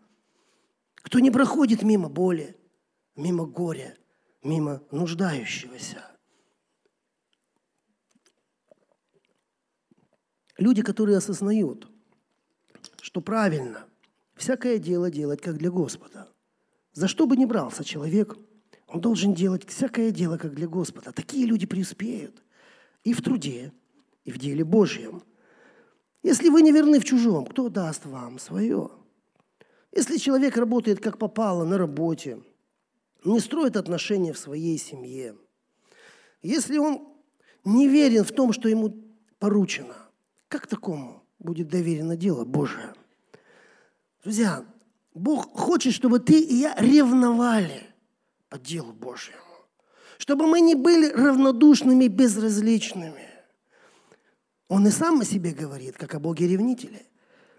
Кто 0.97 1.21
не 1.21 1.31
проходит 1.31 1.83
мимо 1.83 2.09
боли, 2.09 2.57
мимо 3.17 3.47
горя, 3.47 3.95
мимо 4.43 4.83
нуждающегося. 4.91 6.05
Люди, 10.57 10.83
которые 10.83 11.19
осознают, 11.19 11.89
что 13.01 13.21
правильно 13.21 13.87
всякое 14.35 14.79
дело 14.79 15.11
делать 15.11 15.41
как 15.41 15.57
для 15.57 15.71
Господа. 15.71 16.29
За 16.93 17.09
что 17.09 17.27
бы 17.27 17.37
ни 17.37 17.45
брался 17.45 17.85
человек, 17.85 18.37
он 18.87 19.01
должен 19.01 19.35
делать 19.35 19.67
всякое 19.67 20.11
дело 20.11 20.37
как 20.37 20.55
для 20.55 20.67
Господа. 20.69 21.13
Такие 21.13 21.47
люди 21.47 21.67
преуспеют 21.67 22.43
и 23.05 23.13
в 23.13 23.23
труде, 23.23 23.73
и 24.25 24.33
в 24.33 24.39
деле 24.39 24.65
Божьем. 24.65 25.23
Если 26.23 26.51
вы 26.51 26.61
не 26.63 26.73
верны 26.73 27.01
в 27.01 27.05
чужом, 27.05 27.47
кто 27.47 27.69
даст 27.69 28.05
вам 28.05 28.39
свое? 28.39 28.91
Если 29.93 30.19
человек 30.19 30.57
работает 30.57 31.01
как 31.01 31.19
попало 31.19 31.65
на 31.65 31.79
работе, 31.79 32.43
не 33.25 33.41
строит 33.41 33.77
отношения 33.77 34.33
в 34.33 34.39
своей 34.39 34.79
семье, 34.79 35.37
если 36.43 36.79
он 36.79 37.09
не 37.65 37.89
верен 37.89 38.25
в 38.25 38.33
том, 38.33 38.53
что 38.53 38.69
ему 38.69 38.95
поручено, 39.39 39.97
как 40.49 40.67
такому 40.67 41.23
будет 41.39 41.69
доверено 41.69 42.17
дело 42.17 42.45
Божие? 42.45 42.95
Друзья, 44.23 44.65
Бог 45.15 45.53
хочет, 45.57 45.93
чтобы 45.93 46.19
ты 46.19 46.41
и 46.41 46.55
я 46.57 46.75
ревновали 46.77 47.87
по 48.49 48.59
делу 48.59 48.93
Божьему. 48.93 49.39
Чтобы 50.19 50.47
мы 50.47 50.61
не 50.61 50.75
были 50.75 51.11
равнодушными, 51.11 52.07
безразличными. 52.07 53.29
Он 54.69 54.87
и 54.87 54.91
сам 54.91 55.21
о 55.21 55.25
себе 55.25 55.53
говорит, 55.53 55.97
как 55.97 56.15
о 56.15 56.21
Боге-ревнителе. 56.21 57.07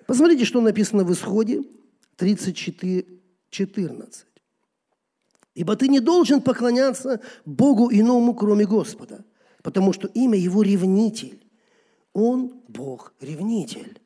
Посмотрите, 0.05 0.45
что 0.45 0.61
написано 0.61 1.03
в 1.03 1.11
Исходе 1.11 1.63
34, 2.17 3.05
14. 3.49 4.25
«Ибо 5.53 5.75
ты 5.75 5.87
не 5.87 5.99
должен 5.99 6.41
поклоняться 6.41 7.21
Богу 7.45 7.91
иному, 7.91 8.33
кроме 8.33 8.65
Господа, 8.65 9.25
потому 9.61 9.93
что 9.93 10.07
имя 10.07 10.37
Его 10.37 10.61
ревнитель, 10.61 11.45
он 12.13 12.61
Бог-ревнитель. 12.67 13.99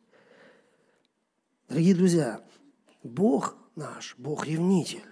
Дорогие 1.68 1.96
друзья, 1.96 2.42
Бог 3.04 3.58
наш, 3.76 4.16
Бог-ревнитель. 4.18 5.06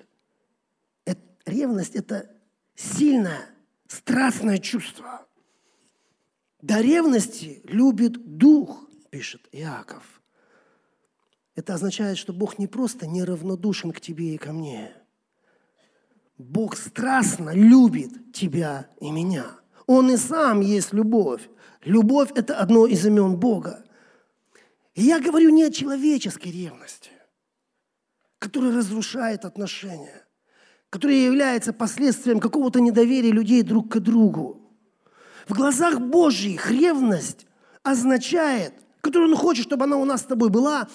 Это, 1.05 1.21
ревность– 1.45 1.95
это 1.95 2.29
сильное, 2.75 3.49
страстное 3.87 4.57
чувство. 4.57 5.25
До 6.61 6.81
ревности 6.81 7.61
любит 7.65 8.37
дух, 8.37 8.87
пишет 9.09 9.47
Иаков. 9.51 10.21
Это 11.55 11.73
означает, 11.73 12.17
что 12.17 12.33
Бог 12.33 12.57
не 12.57 12.67
просто 12.67 13.05
неравнодушен 13.05 13.91
к 13.91 14.01
тебе 14.01 14.33
и 14.33 14.37
ко 14.37 14.53
мне. 14.53 14.93
Бог 16.37 16.75
страстно 16.75 17.51
любит 17.53 18.33
тебя 18.33 18.87
и 18.99 19.11
меня. 19.11 19.45
Он 19.85 20.09
и 20.11 20.17
сам 20.17 20.61
есть 20.61 20.93
любовь. 20.93 21.49
Любовь– 21.83 22.29
это 22.35 22.57
одно 22.57 22.87
из 22.87 23.05
имен 23.05 23.37
Бога. 23.37 23.83
И 24.95 25.03
я 25.03 25.19
говорю 25.19 25.49
не 25.49 25.63
о 25.63 25.71
человеческой 25.71 26.51
ревности, 26.51 27.11
которая 28.39 28.75
разрушает 28.75 29.43
отношения, 29.45 30.25
которая 30.89 31.17
является 31.17 31.73
последствием 31.73 32.39
какого-то 32.39 32.79
недоверия 32.79 33.31
людей 33.31 33.63
друг 33.63 33.91
к 33.91 33.99
другу. 33.99 34.71
В 35.47 35.53
глазах 35.53 35.99
Божьих 35.99 36.71
ревность 36.71 37.45
означает, 37.81 38.73
которую 39.01 39.31
Он 39.31 39.37
хочет, 39.37 39.65
чтобы 39.65 39.83
она 39.83 39.97
у 39.97 40.05
нас 40.05 40.21
с 40.21 40.25
тобой 40.25 40.49
была, 40.49 40.87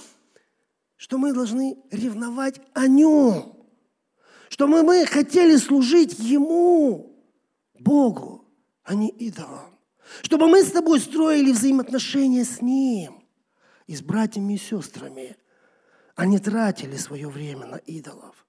что 0.97 1.19
мы 1.19 1.33
должны 1.33 1.77
ревновать 1.91 2.61
о 2.73 2.87
Нем, 2.87 3.58
что 4.49 4.67
мы, 4.67 4.83
мы 4.83 5.07
хотели 5.07 5.57
служить 5.57 6.19
Ему, 6.19 7.17
Богу, 7.79 8.45
а 8.83 8.95
не 8.95 9.09
идолам. 9.09 9.79
Чтобы 10.23 10.49
мы 10.49 10.63
с 10.63 10.71
тобой 10.71 11.01
строили 11.01 11.53
взаимоотношения 11.53 12.45
с 12.45 12.63
Ним 12.63 13.23
и 13.87 13.95
с 13.95 14.03
братьями 14.03 14.55
и 14.55 14.59
сестрами, 14.59 15.37
а 16.15 16.27
не 16.27 16.39
тратили 16.39 16.97
свое 16.97 17.29
время 17.29 17.67
на 17.67 17.77
идолов. 17.77 18.47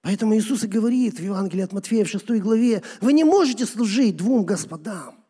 Поэтому 0.00 0.36
Иисус 0.36 0.64
и 0.64 0.66
говорит 0.66 1.20
в 1.20 1.22
Евангелии 1.22 1.62
от 1.62 1.72
Матфея 1.72 2.04
в 2.04 2.08
6 2.08 2.30
главе, 2.40 2.82
вы 3.00 3.12
не 3.12 3.22
можете 3.22 3.66
служить 3.66 4.16
двум 4.16 4.44
господам. 4.44 5.24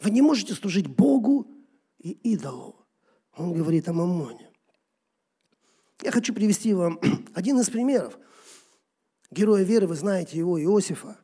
Вы 0.00 0.10
не 0.10 0.22
можете 0.22 0.54
служить 0.54 0.86
Богу 0.86 1.50
и 1.98 2.10
идолу. 2.10 2.86
Он 3.36 3.52
говорит 3.52 3.88
о 3.88 3.92
Мамоне. 3.92 4.50
Я 6.02 6.12
хочу 6.12 6.32
привести 6.32 6.72
вам 6.72 7.00
один 7.34 7.58
из 7.58 7.68
примеров. 7.68 8.18
Героя 9.30 9.62
веры, 9.62 9.86
вы 9.86 9.96
знаете 9.96 10.38
его, 10.38 10.60
Иосифа. 10.62 11.16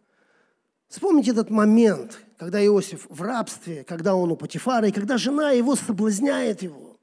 Вспомните 0.88 1.30
этот 1.30 1.50
момент, 1.50 2.20
когда 2.36 2.64
Иосиф 2.64 3.06
в 3.08 3.22
рабстве, 3.22 3.84
когда 3.84 4.14
он 4.14 4.32
у 4.32 4.36
Патифара, 4.36 4.88
и 4.88 4.92
когда 4.92 5.16
жена 5.16 5.52
его 5.52 5.76
соблазняет 5.76 6.62
его. 6.62 6.98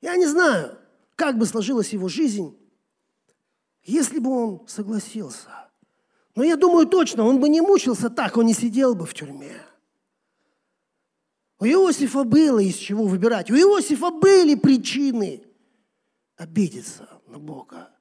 Я 0.00 0.16
не 0.16 0.26
знаю, 0.26 0.78
как 1.16 1.38
бы 1.38 1.46
сложилась 1.46 1.92
его 1.92 2.08
жизнь, 2.08 2.56
если 3.82 4.18
бы 4.18 4.30
он 4.30 4.68
согласился. 4.68 5.48
Но 6.34 6.42
я 6.42 6.56
думаю 6.56 6.86
точно, 6.86 7.24
он 7.24 7.40
бы 7.40 7.48
не 7.48 7.60
мучился 7.60 8.10
так, 8.10 8.36
он 8.36 8.46
не 8.46 8.54
сидел 8.54 8.94
бы 8.94 9.06
в 9.06 9.14
тюрьме. 9.14 9.56
У 11.58 11.64
Иосифа 11.64 12.24
было 12.24 12.58
из 12.58 12.76
чего 12.76 13.06
выбирать. 13.06 13.50
У 13.50 13.54
Иосифа 13.54 14.10
были 14.10 14.54
причины 14.54 15.42
обидеться 16.36 17.08
на 17.28 17.38
Бога. 17.38 17.93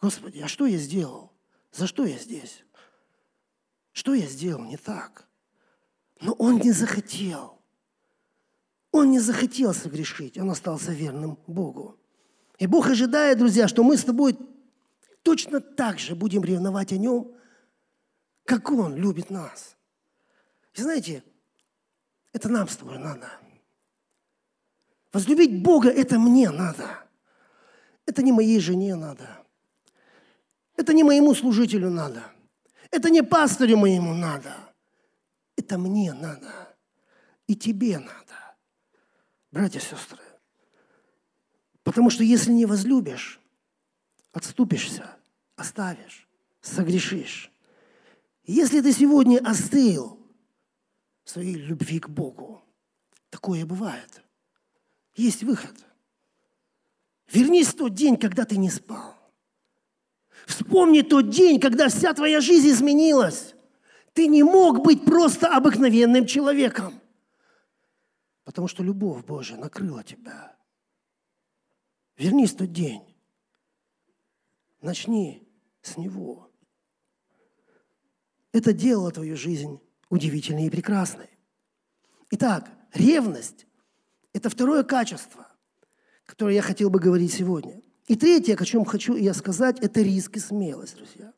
Господи, 0.00 0.40
а 0.40 0.48
что 0.48 0.66
я 0.66 0.78
сделал? 0.78 1.32
За 1.72 1.86
что 1.86 2.04
я 2.04 2.16
здесь? 2.18 2.64
Что 3.92 4.14
я 4.14 4.26
сделал 4.26 4.64
не 4.64 4.76
так? 4.76 5.28
Но 6.20 6.32
он 6.32 6.58
не 6.58 6.72
захотел. 6.72 7.60
Он 8.92 9.10
не 9.10 9.20
захотел 9.20 9.72
согрешить, 9.72 10.36
он 10.36 10.50
остался 10.50 10.92
верным 10.92 11.38
Богу. 11.46 11.98
И 12.58 12.66
Бог 12.66 12.88
ожидает, 12.88 13.38
друзья, 13.38 13.68
что 13.68 13.84
мы 13.84 13.96
с 13.96 14.04
тобой 14.04 14.36
точно 15.22 15.60
так 15.60 15.98
же 15.98 16.14
будем 16.14 16.42
ревновать 16.42 16.92
о 16.92 16.96
нем, 16.96 17.32
как 18.44 18.70
он 18.70 18.96
любит 18.96 19.30
нас. 19.30 19.76
И 20.74 20.82
знаете, 20.82 21.22
это 22.32 22.48
нам 22.48 22.68
с 22.68 22.76
тобой 22.76 22.98
надо. 22.98 23.30
Возлюбить 25.12 25.62
Бога– 25.62 25.88
это 25.90 26.18
мне 26.18 26.50
надо. 26.50 27.04
Это 28.06 28.22
не 28.22 28.32
моей 28.32 28.60
жене 28.60 28.96
надо. 28.96 29.39
Это 30.80 30.94
не 30.94 31.04
моему 31.04 31.34
служителю 31.34 31.90
надо. 31.90 32.24
Это 32.90 33.10
не 33.10 33.22
пастырю 33.22 33.76
моему 33.76 34.14
надо. 34.14 34.56
Это 35.54 35.76
мне 35.76 36.14
надо. 36.14 36.74
И 37.46 37.54
тебе 37.54 37.98
надо. 37.98 38.56
Братья 39.52 39.78
и 39.78 39.82
сестры. 39.82 40.22
Потому 41.82 42.08
что 42.08 42.24
если 42.24 42.50
не 42.52 42.64
возлюбишь, 42.64 43.42
отступишься, 44.32 45.18
оставишь, 45.54 46.26
согрешишь. 46.62 47.52
Если 48.44 48.80
ты 48.80 48.94
сегодня 48.94 49.36
остыл 49.46 50.18
в 51.24 51.28
своей 51.28 51.56
любви 51.56 52.00
к 52.00 52.08
Богу, 52.08 52.64
такое 53.28 53.66
бывает. 53.66 54.22
Есть 55.14 55.42
выход. 55.42 55.76
Вернись 57.30 57.68
в 57.68 57.76
тот 57.76 57.92
день, 57.92 58.16
когда 58.16 58.46
ты 58.46 58.56
не 58.56 58.70
спал. 58.70 59.19
Вспомни 60.46 61.02
тот 61.02 61.30
день, 61.30 61.60
когда 61.60 61.88
вся 61.88 62.12
твоя 62.14 62.40
жизнь 62.40 62.68
изменилась. 62.68 63.54
Ты 64.12 64.26
не 64.26 64.42
мог 64.42 64.82
быть 64.82 65.04
просто 65.04 65.54
обыкновенным 65.54 66.26
человеком, 66.26 67.00
потому 68.44 68.66
что 68.66 68.82
любовь 68.82 69.24
Божья 69.24 69.56
накрыла 69.56 70.02
тебя. 70.02 70.56
Вернись 72.16 72.52
в 72.52 72.56
тот 72.58 72.72
день. 72.72 73.02
Начни 74.82 75.46
с 75.82 75.96
него. 75.96 76.50
это 78.52 78.72
делало 78.72 79.10
твою 79.12 79.36
жизнь 79.36 79.80
удивительной 80.08 80.66
и 80.66 80.70
прекрасной. 80.70 81.30
Итак, 82.30 82.70
ревность– 82.92 83.66
это 84.32 84.50
второе 84.50 84.82
качество, 84.82 85.46
которое 86.26 86.56
я 86.56 86.62
хотел 86.62 86.90
бы 86.90 86.98
говорить 86.98 87.32
сегодня. 87.32 87.80
И 88.10 88.16
третье, 88.16 88.56
о 88.56 88.64
чем 88.64 88.84
хочу 88.84 89.14
я 89.14 89.32
сказать, 89.32 89.78
это 89.78 90.02
риск 90.02 90.36
и 90.36 90.40
смелость, 90.40 90.96
друзья. 90.96 91.32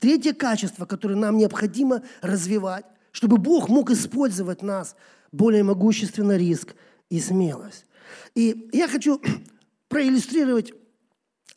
Третье 0.00 0.32
качество, 0.32 0.84
которое 0.84 1.14
нам 1.14 1.38
необходимо 1.38 2.02
развивать, 2.22 2.84
чтобы 3.12 3.36
Бог 3.36 3.68
мог 3.68 3.92
использовать 3.92 4.60
нас 4.60 4.96
более 5.30 5.62
могущественно 5.62 6.36
риск 6.36 6.74
и 7.08 7.20
смелость. 7.20 7.86
И 8.34 8.68
я 8.72 8.88
хочу 8.88 9.22
проиллюстрировать 9.88 10.72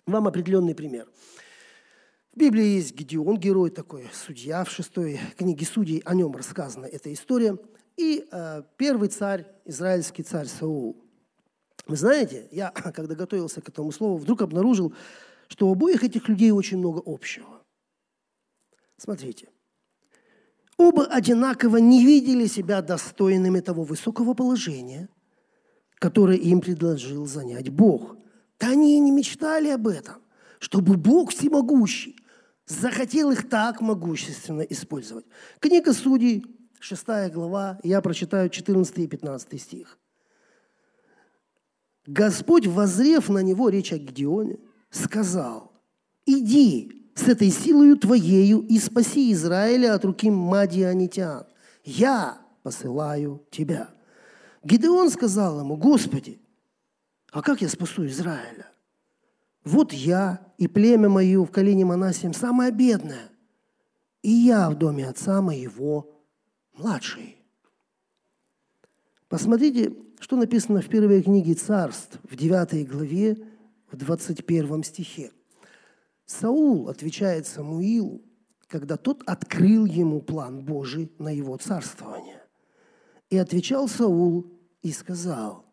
вам 0.05 0.27
определенный 0.27 0.75
пример. 0.75 1.07
В 2.31 2.37
Библии 2.37 2.75
есть 2.75 2.93
Гедеон, 2.93 3.39
герой 3.39 3.71
такой, 3.71 4.11
судья 4.13 4.63
в 4.63 4.69
шестой 4.69 5.19
книге 5.39 5.65
судей, 5.65 6.03
о 6.05 6.13
нем 6.13 6.35
рассказана 6.35 6.85
эта 6.85 7.11
история. 7.11 7.57
И 7.97 8.27
э, 8.31 8.61
первый 8.77 9.09
царь, 9.09 9.47
израильский 9.65 10.21
царь 10.21 10.45
Саул. 10.45 11.03
Вы 11.87 11.95
знаете, 11.95 12.47
я, 12.51 12.69
когда 12.95 13.15
готовился 13.15 13.61
к 13.61 13.69
этому 13.69 13.91
слову, 13.91 14.17
вдруг 14.17 14.41
обнаружил, 14.41 14.93
что 15.47 15.67
у 15.67 15.73
обоих 15.73 16.03
этих 16.03 16.29
людей 16.29 16.51
очень 16.51 16.77
много 16.77 17.01
общего. 17.05 17.61
Смотрите– 18.97 19.49
Оба 20.81 21.05
одинаково 21.05 21.77
не 21.77 22.03
видели 22.03 22.47
себя 22.47 22.81
достойными 22.81 23.59
того 23.59 23.83
высокого 23.83 24.33
положения, 24.33 25.09
которое 25.99 26.37
им 26.37 26.59
предложил 26.59 27.27
занять 27.27 27.69
Бог. 27.69 28.17
Да 28.59 28.69
они 28.69 28.97
и 28.97 28.99
не 28.99 29.11
мечтали 29.11 29.69
об 29.69 29.87
этом, 29.87 30.15
чтобы 30.57 30.97
Бог 30.97 31.29
всемогущий 31.29 32.15
захотел 32.65 33.29
их 33.29 33.47
так 33.47 33.79
могущественно 33.79 34.61
использовать. 34.61 35.25
Книга 35.59 35.93
Судей, 35.93 36.45
6 36.79 37.05
глава, 37.31 37.79
я 37.83 38.01
прочитаю 38.01 38.49
14 38.49 38.97
и 38.97 39.07
15 39.07 39.61
стих. 39.61 39.99
Господь, 42.05 42.65
возрев 42.65 43.29
на 43.29 43.39
него, 43.39 43.69
речь 43.69 43.93
о 43.93 43.97
Гедеоне, 43.97 44.57
сказал, 44.89 45.71
«Иди, 46.25 47.11
с 47.15 47.27
этой 47.27 47.49
силою 47.49 47.97
Твоею 47.97 48.61
и 48.61 48.79
спаси 48.79 49.31
Израиля 49.33 49.93
от 49.93 50.05
руки 50.05 50.29
Мадианитян. 50.29 51.45
Я 51.83 52.41
посылаю 52.63 53.45
Тебя». 53.51 53.89
Гидеон 54.63 55.09
сказал 55.09 55.59
ему, 55.59 55.77
«Господи, 55.77 56.39
а 57.31 57.41
как 57.41 57.61
я 57.61 57.69
спасу 57.69 58.05
Израиля? 58.07 58.67
Вот 59.63 59.93
я 59.93 60.41
и 60.57 60.67
племя 60.67 61.09
мое 61.09 61.43
в 61.43 61.51
колене 61.51 61.85
Манасием 61.85 62.33
самое 62.33 62.71
бедное, 62.71 63.29
и 64.23 64.31
я 64.31 64.69
в 64.69 64.75
доме 64.75 65.07
отца 65.07 65.41
моего 65.41 66.23
младший». 66.73 67.37
Посмотрите, 69.29 69.93
что 70.21 70.35
написано 70.35 70.81
в 70.81 70.87
первой 70.87 71.23
книге 71.23 71.55
царств, 71.55 72.19
в 72.29 72.35
9 72.35 72.87
главе, 72.87 73.37
в 73.91 73.97
21 73.97 74.83
стихе. 74.83 75.31
Саул 76.27 76.89
отвечает 76.89 77.47
Самуилу, 77.47 78.21
когда 78.67 78.97
тот 78.97 79.23
открыл 79.25 79.85
ему 79.85 80.21
план 80.21 80.63
Божий 80.63 81.11
на 81.17 81.29
его 81.29 81.57
царствование. 81.57 82.39
И 83.31 83.37
отвечал 83.37 83.87
Саул 83.87 84.45
и 84.83 84.91
сказал, 84.91 85.65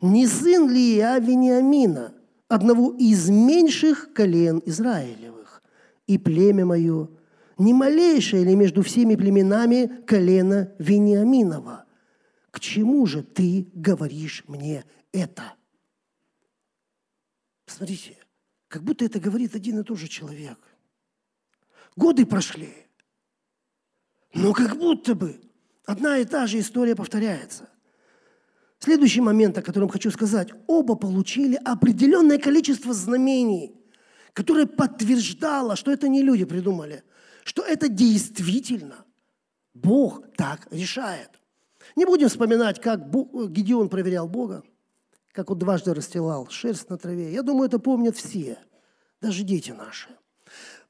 «Не 0.00 0.26
сын 0.26 0.68
ли 0.68 0.96
я 0.96 1.20
Вениамина, 1.20 2.12
одного 2.48 2.94
из 2.98 3.30
меньших 3.30 4.12
колен 4.14 4.60
Израилевых, 4.66 5.62
и 6.08 6.18
племя 6.18 6.66
мое, 6.66 7.08
не 7.56 7.72
малейшее 7.72 8.44
ли 8.44 8.56
между 8.56 8.82
всеми 8.82 9.14
племенами 9.14 10.02
колено 10.06 10.72
Вениаминова? 10.80 11.81
Чему 12.62 13.06
же 13.06 13.24
ты 13.24 13.68
говоришь 13.74 14.44
мне 14.46 14.84
это?» 15.10 15.54
Смотрите, 17.66 18.16
как 18.68 18.84
будто 18.84 19.04
это 19.04 19.18
говорит 19.18 19.56
один 19.56 19.80
и 19.80 19.82
тот 19.82 19.98
же 19.98 20.06
человек. 20.06 20.58
Годы 21.96 22.24
прошли, 22.24 22.72
но 24.32 24.52
как 24.52 24.76
будто 24.76 25.16
бы 25.16 25.40
одна 25.86 26.18
и 26.18 26.24
та 26.24 26.46
же 26.46 26.60
история 26.60 26.94
повторяется. 26.94 27.68
Следующий 28.78 29.22
момент, 29.22 29.58
о 29.58 29.62
котором 29.62 29.88
хочу 29.88 30.12
сказать. 30.12 30.50
Оба 30.68 30.94
получили 30.94 31.56
определенное 31.64 32.38
количество 32.38 32.94
знамений, 32.94 33.74
которое 34.34 34.66
подтверждало, 34.66 35.74
что 35.74 35.90
это 35.90 36.06
не 36.06 36.22
люди 36.22 36.44
придумали, 36.44 37.02
что 37.42 37.62
это 37.62 37.88
действительно 37.88 39.04
Бог 39.74 40.22
так 40.36 40.68
решает. 40.70 41.41
Не 41.96 42.04
будем 42.06 42.28
вспоминать, 42.28 42.80
как 42.80 43.10
Гедеон 43.10 43.88
проверял 43.88 44.28
Бога 44.28 44.62
как 45.32 45.50
он 45.50 45.58
дважды 45.58 45.94
расстилал 45.94 46.48
шерсть 46.48 46.90
на 46.90 46.98
траве. 46.98 47.32
Я 47.32 47.42
думаю, 47.42 47.66
это 47.66 47.78
помнят 47.78 48.16
все, 48.16 48.58
даже 49.20 49.42
дети 49.42 49.70
наши. 49.70 50.08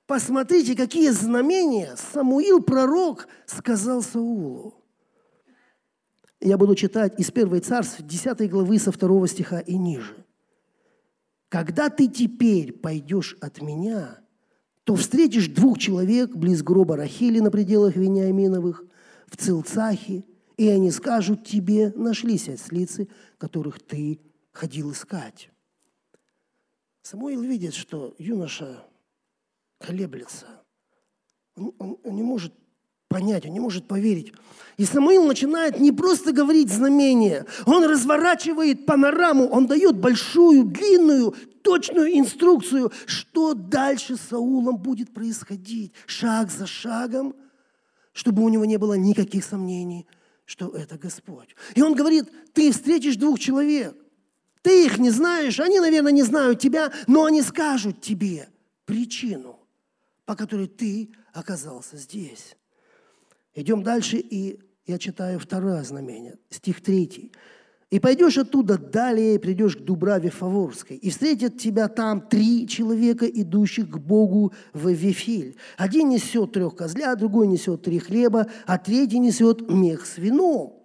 Посмотрите, 0.07 0.77
какие 0.77 1.11
знамения 1.11 1.95
Самуил, 1.97 2.61
пророк, 2.63 3.29
сказал 3.47 4.03
Саулу. 4.03 4.75
Я 6.41 6.59
буду 6.59 6.75
читать 6.75 7.19
из 7.21 7.31
первой 7.31 7.61
царств 7.61 8.03
10 8.03 8.51
главы 8.51 8.81
со 8.81 8.91
второго 8.91 9.29
стиха 9.29 9.61
и 9.61 9.77
ниже. 9.77 10.27
«Когда 11.49 11.89
ты 11.89 12.09
теперь 12.09 12.73
пойдешь 12.73 13.37
от 13.41 13.63
меня, 13.63 14.19
то 14.83 14.97
встретишь 14.97 15.49
двух 15.49 15.79
человек 15.79 16.35
близ 16.35 16.63
гроба 16.63 16.97
Рахили 16.97 17.39
на 17.39 17.53
пределах 17.53 17.95
Вениаминовых, 17.95 18.85
в 19.29 19.37
Цилцахе, 19.37 20.25
и 20.63 20.69
они 20.69 20.93
скажут 20.93 21.45
тебе, 21.45 21.93
нашлись 21.97 22.49
ослицы, 22.49 23.09
которых 23.37 23.81
ты 23.81 24.21
ходил 24.53 24.93
искать. 24.93 25.51
Самуил 27.03 27.43
видит, 27.43 27.75
что 27.75 28.15
юноша 28.17 28.85
колеблется. 29.81 30.47
Он, 31.57 31.75
он, 31.79 31.99
он 32.05 32.15
не 32.15 32.23
может 32.23 32.55
понять, 33.09 33.45
он 33.45 33.53
не 33.53 33.59
может 33.59 33.89
поверить. 33.89 34.33
И 34.77 34.85
Самуил 34.85 35.27
начинает 35.27 35.81
не 35.81 35.91
просто 35.91 36.33
говорить 36.33 36.71
знамения, 36.71 37.45
он 37.67 37.83
разворачивает 37.83 38.87
панораму, 38.87 39.49
он 39.49 39.67
дает 39.67 39.97
большую, 39.97 40.63
длинную, 40.63 41.35
точную 41.65 42.17
инструкцию, 42.17 42.93
что 43.07 43.55
дальше 43.55 44.17
с 44.17 44.21
Саулом 44.21 44.77
будет 44.77 45.13
происходить, 45.13 45.93
шаг 46.07 46.53
за 46.53 46.69
шагом, 46.69 47.35
чтобы 48.13 48.45
у 48.45 48.49
него 48.49 48.65
не 48.65 48.77
было 48.77 48.95
никаких 48.95 49.45
сомнений, 49.45 50.07
что 50.45 50.71
это 50.71 50.99
Господь. 50.99 51.55
И 51.75 51.83
он 51.83 51.95
говорит, 51.95 52.31
ты 52.53 52.73
встретишь 52.73 53.17
двух 53.17 53.39
человек, 53.39 53.97
ты 54.63 54.87
их 54.87 54.99
не 54.99 55.11
знаешь, 55.11 55.59
они, 55.61 55.81
наверное, 55.81 56.13
не 56.13 56.23
знают 56.23 56.61
тебя, 56.61 56.93
но 57.07 57.25
они 57.25 57.43
скажут 57.43 58.01
тебе 58.01 58.49
причину, 58.85 59.59
по 60.25 60.37
которой 60.37 60.69
ты 60.69 61.11
оказался 61.33 61.97
здесь. 61.97 62.57
Идем 63.55 63.83
дальше, 63.83 64.19
и 64.19 64.61
я 64.87 64.99
читаю 64.99 65.39
второе 65.39 65.83
знамение, 65.83 66.39
стих 66.49 66.81
третий. 66.81 67.33
«И 67.93 68.01
пойдешь 68.01 68.39
оттуда 68.39 68.79
далее, 68.79 69.39
придешь 69.39 69.77
к 69.77 69.81
Дубраве 69.81 70.31
Фаворской, 70.31 70.97
и 70.97 71.11
встретят 71.11 71.59
тебя 71.59 71.89
там 71.89 72.23
три 72.23 72.67
человека, 72.67 73.27
идущих 73.27 73.91
к 73.91 73.99
Богу 73.99 74.55
в 74.73 74.89
Вифиль. 74.89 75.59
Один 75.77 76.09
несет 76.09 76.53
трех 76.53 76.75
козля, 76.75 77.15
другой 77.17 77.49
несет 77.49 77.83
три 77.83 77.99
хлеба, 77.99 78.47
а 78.65 78.79
третий 78.79 79.19
несет 79.19 79.69
мех 79.69 80.07
с 80.07 80.17
вином. 80.17 80.83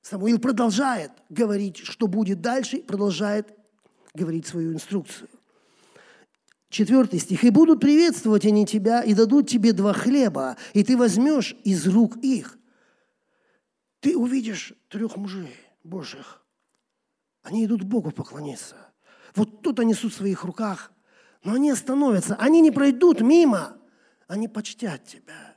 Самуил 0.00 0.38
продолжает 0.38 1.10
говорить, 1.28 1.76
что 1.84 2.06
будет 2.06 2.40
дальше, 2.40 2.78
продолжает 2.78 3.48
говорить 4.14 4.46
свою 4.46 4.72
инструкцию. 4.72 5.28
Четвертый 6.70 7.20
стих. 7.20 7.44
«И 7.44 7.50
будут 7.50 7.78
приветствовать 7.78 8.46
они 8.46 8.64
тебя, 8.64 9.02
и 9.02 9.12
дадут 9.12 9.50
тебе 9.50 9.74
два 9.74 9.92
хлеба, 9.92 10.56
и 10.72 10.82
ты 10.82 10.96
возьмешь 10.96 11.54
из 11.62 11.86
рук 11.86 12.16
их». 12.22 12.56
Ты 14.04 14.18
увидишь 14.18 14.74
трех 14.90 15.16
мужей 15.16 15.56
Божьих. 15.82 16.44
Они 17.42 17.64
идут 17.64 17.84
Богу 17.84 18.10
поклониться. 18.10 18.76
Вот 19.34 19.62
тут 19.62 19.80
они 19.80 19.92
несут 19.92 20.12
в 20.12 20.16
своих 20.16 20.44
руках, 20.44 20.92
но 21.42 21.54
они 21.54 21.70
остановятся. 21.70 22.34
Они 22.34 22.60
не 22.60 22.70
пройдут 22.70 23.22
мимо. 23.22 23.78
Они 24.26 24.46
почтят 24.46 25.06
тебя. 25.06 25.56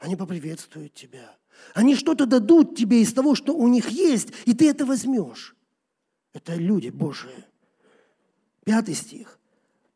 Они 0.00 0.16
поприветствуют 0.16 0.92
тебя. 0.92 1.34
Они 1.72 1.94
что-то 1.94 2.26
дадут 2.26 2.76
тебе 2.76 3.00
из 3.00 3.14
того, 3.14 3.34
что 3.34 3.56
у 3.56 3.66
них 3.68 3.88
есть, 3.88 4.34
и 4.44 4.52
ты 4.52 4.68
это 4.68 4.84
возьмешь. 4.84 5.56
Это 6.34 6.56
люди 6.56 6.90
Божии. 6.90 7.46
Пятый 8.66 8.96
стих. 8.96 9.38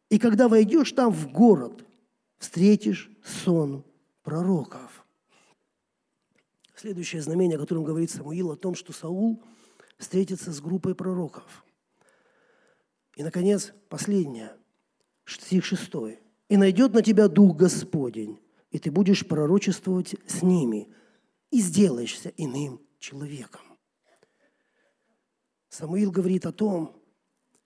И 0.09 0.19
когда 0.19 0.49
войдешь 0.49 0.93
там 0.93 1.13
в 1.13 1.31
город, 1.31 1.85
встретишь 2.39 3.11
сон 3.23 3.85
пророков. 4.23 5.02
Следующее 6.83 7.23
знамение, 7.23 7.59
о 7.59 7.61
котором 7.61 7.85
говорит 7.85 8.11
Самуил, 8.11 8.51
о 8.51 8.57
том, 8.57 8.75
что 8.75 8.93
Саул 8.93 9.41
встретится 9.99 10.51
с 10.51 10.61
группой 10.61 10.97
пророков. 10.97 11.65
И, 13.15 13.23
наконец, 13.23 13.73
последнее, 13.89 14.57
стих 15.25 15.65
шестой. 15.65 16.19
«И 16.49 16.57
найдет 16.57 16.93
на 16.93 17.01
тебя 17.01 17.29
Дух 17.29 17.57
Господень, 17.57 18.41
и 18.73 18.81
ты 18.81 18.91
будешь 18.91 19.25
пророчествовать 19.25 20.17
с 20.27 20.43
ними, 20.43 20.93
и 21.53 21.61
сделаешься 21.61 22.33
иным 22.37 22.81
человеком. 22.99 23.63
Самуил 25.69 26.11
говорит 26.11 26.47
о 26.47 26.53
том, 26.53 27.01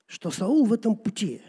что 0.05 0.31
Саул 0.31 0.67
в 0.67 0.75
этом 0.75 0.95
пути 0.95 1.41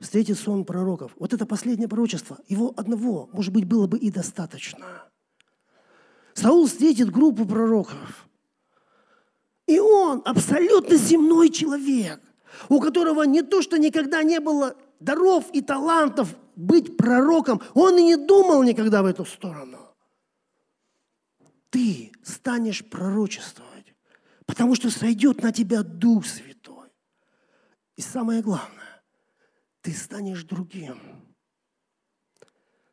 встретит 0.00 0.38
сон 0.38 0.64
пророков. 0.64 1.12
Вот 1.18 1.34
это 1.34 1.44
последнее 1.44 1.88
пророчество, 1.88 2.38
его 2.48 2.72
одного, 2.78 3.28
может 3.34 3.52
быть, 3.52 3.66
было 3.66 3.86
бы 3.86 3.98
и 3.98 4.10
достаточно. 4.10 5.11
Саул 6.34 6.66
встретит 6.66 7.10
группу 7.10 7.44
пророков. 7.44 8.28
И 9.66 9.78
он 9.78 10.22
абсолютно 10.24 10.96
земной 10.96 11.50
человек, 11.50 12.20
у 12.68 12.80
которого 12.80 13.22
не 13.22 13.42
то, 13.42 13.62
что 13.62 13.78
никогда 13.78 14.22
не 14.22 14.40
было 14.40 14.76
даров 15.00 15.46
и 15.52 15.60
талантов 15.60 16.34
быть 16.56 16.96
пророком, 16.96 17.60
он 17.74 17.98
и 17.98 18.02
не 18.02 18.16
думал 18.16 18.62
никогда 18.62 19.02
в 19.02 19.06
эту 19.06 19.24
сторону. 19.24 19.78
Ты 21.70 22.12
станешь 22.22 22.84
пророчествовать, 22.84 23.94
потому 24.46 24.74
что 24.74 24.90
сойдет 24.90 25.42
на 25.42 25.52
тебя 25.52 25.82
Дух 25.82 26.26
Святой. 26.26 26.88
И 27.96 28.02
самое 28.02 28.42
главное, 28.42 29.02
ты 29.80 29.92
станешь 29.92 30.44
другим. 30.44 30.98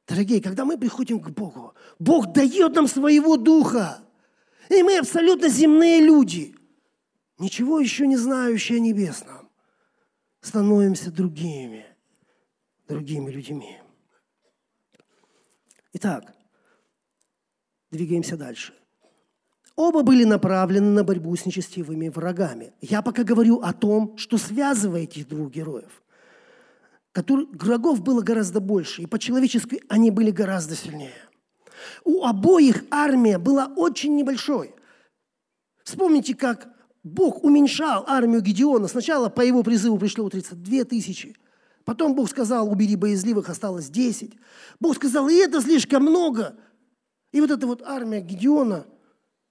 Дорогие, 0.10 0.42
когда 0.42 0.66
мы 0.66 0.78
приходим 0.78 1.20
к 1.22 1.30
Богу, 1.30 1.76
Бог 2.00 2.34
дает 2.34 2.74
нам 2.74 2.88
своего 2.88 3.38
Духа. 3.38 4.04
И 4.68 4.82
мы 4.82 4.98
абсолютно 4.98 5.48
земные 5.50 6.02
люди, 6.02 6.56
ничего 7.38 7.80
еще 7.80 8.08
не 8.08 8.18
знающие 8.18 8.78
о 8.78 8.82
небесном, 8.82 9.50
становимся 10.42 11.12
другими 11.12 11.86
другими 12.90 13.30
людьми. 13.30 13.78
Итак, 15.94 16.34
двигаемся 17.92 18.36
дальше. 18.36 18.74
Оба 19.76 20.02
были 20.04 20.24
направлены 20.24 20.90
на 20.90 21.04
борьбу 21.04 21.36
с 21.36 21.46
нечестивыми 21.46 22.10
врагами. 22.10 22.74
Я 22.82 23.02
пока 23.02 23.24
говорю 23.24 23.62
о 23.62 23.74
том, 23.74 24.18
что 24.18 24.38
связывает 24.38 25.12
этих 25.12 25.28
двух 25.28 25.52
героев. 25.52 26.02
Который, 27.12 27.48
врагов 27.52 28.02
было 28.02 28.22
гораздо 28.22 28.60
больше, 28.60 29.02
и 29.02 29.06
по-человечески 29.06 29.82
они 29.90 30.12
были 30.12 30.32
гораздо 30.32 30.76
сильнее. 30.76 31.14
У 32.04 32.24
обоих 32.24 32.84
армия 32.92 33.38
была 33.38 33.72
очень 33.76 34.16
небольшой. 34.16 34.76
Вспомните, 35.84 36.36
как 36.36 36.70
Бог 37.04 37.44
уменьшал 37.44 38.06
армию 38.08 38.42
Гедеона. 38.42 38.88
Сначала 38.88 39.30
по 39.30 39.42
его 39.42 39.64
призыву 39.64 39.98
пришло 39.98 40.30
32 40.30 40.84
тысячи– 40.84 41.36
Потом 41.90 42.14
Бог 42.14 42.30
сказал, 42.30 42.72
убери 42.72 42.96
боязливых, 42.96 43.50
осталось 43.50 43.90
10. 43.90 44.34
Бог 44.80 44.96
сказал, 44.96 45.28
и 45.28 45.34
это 45.34 45.60
слишком 45.60 46.04
много. 46.04 46.56
И 47.32 47.42
вот 47.42 47.50
эта 47.50 47.66
вот 47.66 47.82
армия 47.82 48.22
Гедеона, 48.22 48.86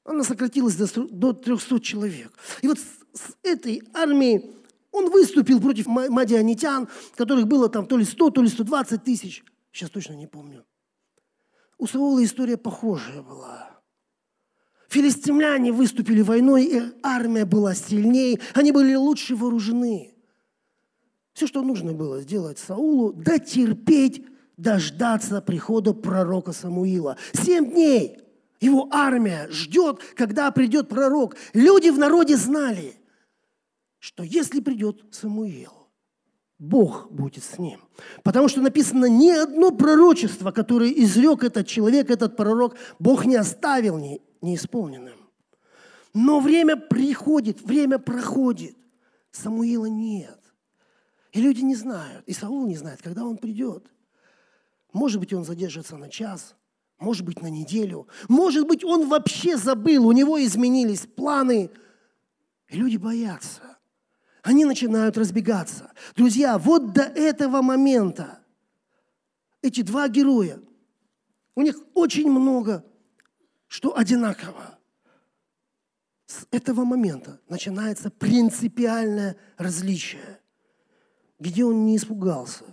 она 0.05 0.23
сократилась 0.23 0.77
до 0.77 1.33
300 1.33 1.81
человек. 1.81 2.33
И 2.63 2.69
вот 2.69 2.79
с 2.79 3.35
этой 3.43 3.83
армией 3.93 4.53
он 4.99 5.11
выступил 5.11 5.61
против 5.61 5.87
мадианитян, 5.87 6.89
которых 7.17 7.47
было 7.47 7.69
там 7.69 7.87
то 7.87 7.97
ли 7.97 8.05
100, 8.05 8.31
то 8.31 8.43
ли 8.43 8.49
120 8.49 9.03
тысяч. 9.03 9.45
Сейчас 9.73 9.91
точно 9.91 10.15
не 10.15 10.27
помню. 10.27 10.65
У 11.79 11.87
Саула 11.87 12.25
история 12.25 12.57
похожая 12.57 13.23
была. 13.23 13.71
Филистимляне 14.89 15.71
выступили 15.71 16.23
войной, 16.23 16.65
и 16.65 16.83
армия 17.03 17.45
была 17.45 17.75
сильнее, 17.75 18.41
они 18.55 18.73
были 18.73 18.95
лучше 18.95 19.37
вооружены. 19.37 20.15
Все, 21.35 21.47
что 21.47 21.63
нужно 21.63 21.93
было 21.93 22.21
сделать 22.21 22.59
Саулу, 22.59 23.13
дотерпеть, 23.13 24.27
дождаться 24.57 25.41
прихода 25.41 25.93
пророка 25.93 26.53
Самуила. 26.53 27.17
Семь 27.33 27.71
дней 27.71 28.19
его 28.61 28.89
армия 28.91 29.47
ждет, 29.51 30.01
когда 30.17 30.51
придет 30.51 30.89
пророк. 30.89 31.37
Люди 31.53 31.91
в 31.91 31.99
народе 31.99 32.37
знали, 32.37 32.95
что 33.99 34.23
если 34.23 34.61
придет 34.61 35.05
Самуил, 35.11 35.89
Бог 36.59 37.11
будет 37.11 37.45
с 37.45 37.59
ним. 37.59 37.81
Потому 38.25 38.49
что 38.49 38.61
написано, 38.61 39.07
ни 39.07 39.31
одно 39.31 39.71
пророчество, 39.71 40.51
которое 40.51 40.91
изрек 40.91 41.45
этот 41.45 41.67
человек, 41.67 42.11
этот 42.11 42.37
пророк, 42.37 42.77
Бог 42.99 43.27
не 43.27 43.37
оставил 43.37 43.97
не, 43.99 44.21
неисполненным. 44.41 45.17
Но 46.15 46.41
время 46.41 46.77
приходит, 46.77 47.63
время 47.63 47.99
проходит. 47.99 48.77
Самуила 49.31 49.87
нет. 49.87 50.39
И 51.33 51.41
люди 51.41 51.61
не 51.61 51.77
знают, 51.77 52.27
и 52.27 52.33
Саул 52.33 52.67
не 52.67 52.77
знает, 52.77 53.03
когда 53.03 53.25
он 53.25 53.37
придет. 53.37 53.93
Может 54.93 55.21
быть, 55.21 55.33
он 55.33 55.45
задержится 55.45 55.97
на 55.97 56.09
час, 56.09 56.57
может 56.99 57.25
быть, 57.25 57.43
на 57.43 57.49
неделю, 57.49 58.09
может 58.29 58.67
быть, 58.67 58.83
он 58.83 59.09
вообще 59.09 59.57
забыл, 59.57 60.07
у 60.07 60.13
него 60.13 60.43
изменились 60.43 61.07
планы. 61.07 61.71
И 62.69 62.77
люди 62.77 62.97
боятся. 62.97 63.78
Они 64.49 64.65
начинают 64.65 65.19
разбегаться. 65.19 65.93
Друзья, 66.17 66.57
вот 66.57 66.95
до 66.95 67.03
этого 67.03 67.61
момента 67.61 68.39
эти 69.61 69.83
два 69.83 70.09
героя, 70.09 70.59
у 71.55 71.61
них 71.61 71.77
очень 71.93 72.31
много, 72.31 72.83
что 73.67 73.95
одинаково. 73.95 74.79
С 76.25 76.47
этого 76.51 76.85
момента 76.85 77.43
начинается 77.51 78.11
принципиальное 78.11 79.37
различие 79.59 80.41
где 81.39 81.65
он 81.65 81.85
не 81.85 81.97
испугался 81.97 82.65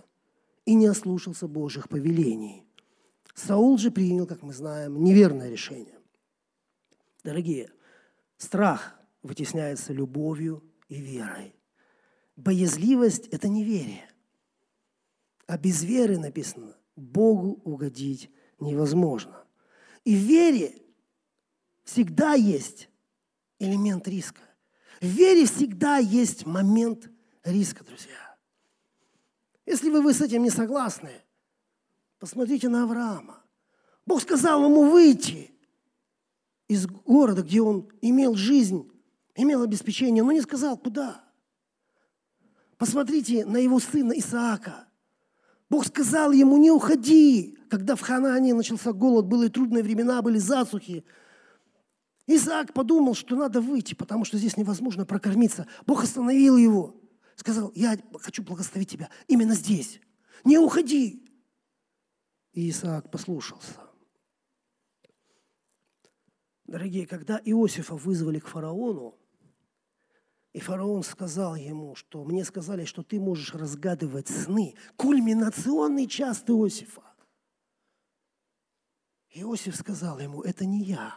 и 0.64 0.74
не 0.74 0.86
ослушался 0.86 1.46
Божьих 1.46 1.90
повелений. 1.90 2.64
Саул 3.34 3.76
же 3.76 3.90
принял, 3.90 4.26
как 4.26 4.42
мы 4.42 4.54
знаем, 4.54 5.04
неверное 5.04 5.50
решение. 5.50 5.98
Дорогие, 7.22 7.70
страх 8.38 8.98
вытесняется 9.22 9.92
любовью 9.92 10.64
и 10.88 11.00
верой. 11.00 11.55
Боязливость– 12.36 13.26
это 13.30 13.48
неверие. 13.48 14.08
А 15.46 15.56
без 15.56 15.82
веры 15.82 16.18
написано, 16.18 16.76
Богу 16.94 17.60
угодить 17.64 18.30
невозможно. 18.60 19.44
И 20.04 20.14
в 20.14 20.18
вере 20.18 20.82
всегда 21.84 22.34
есть 22.34 22.88
элемент 23.58 24.06
риска. 24.06 24.42
В 25.00 25.06
вере 25.06 25.46
всегда 25.46 25.98
есть 25.98 26.46
момент 26.46 27.10
риска, 27.42 27.84
друзья. 27.84 28.36
Если 29.64 29.90
вы, 29.90 30.00
вы 30.02 30.14
с 30.14 30.20
этим 30.20 30.42
не 30.42 30.50
согласны, 30.50 31.10
посмотрите 32.18 32.68
на 32.68 32.84
Авраама. 32.84 33.42
Бог 34.04 34.22
сказал 34.22 34.64
ему 34.64 34.90
выйти 34.90 35.50
из 36.68 36.86
города, 36.86 37.42
где 37.42 37.60
он 37.60 37.90
имел 38.00 38.34
жизнь, 38.34 38.90
имел 39.34 39.62
обеспечение, 39.62 40.22
но 40.22 40.32
не 40.32 40.40
сказал, 40.40 40.76
куда. 40.76 41.25
Посмотрите 42.78 43.44
на 43.46 43.56
его 43.56 43.80
сына 43.80 44.12
Исаака. 44.12 44.88
Бог 45.68 45.86
сказал 45.86 46.32
ему, 46.32 46.56
не 46.58 46.70
уходи, 46.70 47.58
когда 47.70 47.96
в 47.96 48.00
Ханане 48.00 48.54
начался 48.54 48.92
голод, 48.92 49.26
были 49.26 49.48
трудные 49.48 49.82
времена, 49.82 50.22
были 50.22 50.38
засухи. 50.38 51.04
Исаак 52.26 52.72
подумал, 52.72 53.14
что 53.14 53.36
надо 53.36 53.60
выйти, 53.60 53.94
потому 53.94 54.24
что 54.24 54.38
здесь 54.38 54.56
невозможно 54.56 55.06
прокормиться. 55.06 55.66
Бог 55.86 56.04
остановил 56.04 56.56
его 56.56 57.00
сказал, 57.36 57.70
я 57.74 57.96
хочу 58.20 58.42
благословить 58.42 58.90
тебя 58.90 59.10
именно 59.28 59.54
здесь. 59.54 60.00
Не 60.44 60.58
уходи. 60.58 61.22
И 62.52 62.70
Исаак 62.70 63.10
послушался. 63.10 63.78
Дорогие, 66.64 67.06
когда 67.06 67.40
Иосифа 67.44 67.94
вызвали 67.94 68.40
к 68.40 68.48
фараону, 68.48 69.16
и 70.56 70.58
фараон 70.58 71.02
сказал 71.02 71.54
ему, 71.54 71.94
что 71.96 72.24
мне 72.24 72.42
сказали, 72.42 72.86
что 72.86 73.02
ты 73.02 73.20
можешь 73.20 73.52
разгадывать 73.52 74.28
сны. 74.28 74.74
Кульминационный 74.96 76.06
час 76.06 76.44
Иосифа. 76.46 77.02
Иосиф 79.34 79.76
сказал 79.76 80.18
ему, 80.18 80.40
это 80.40 80.64
не 80.64 80.82
я, 80.82 81.14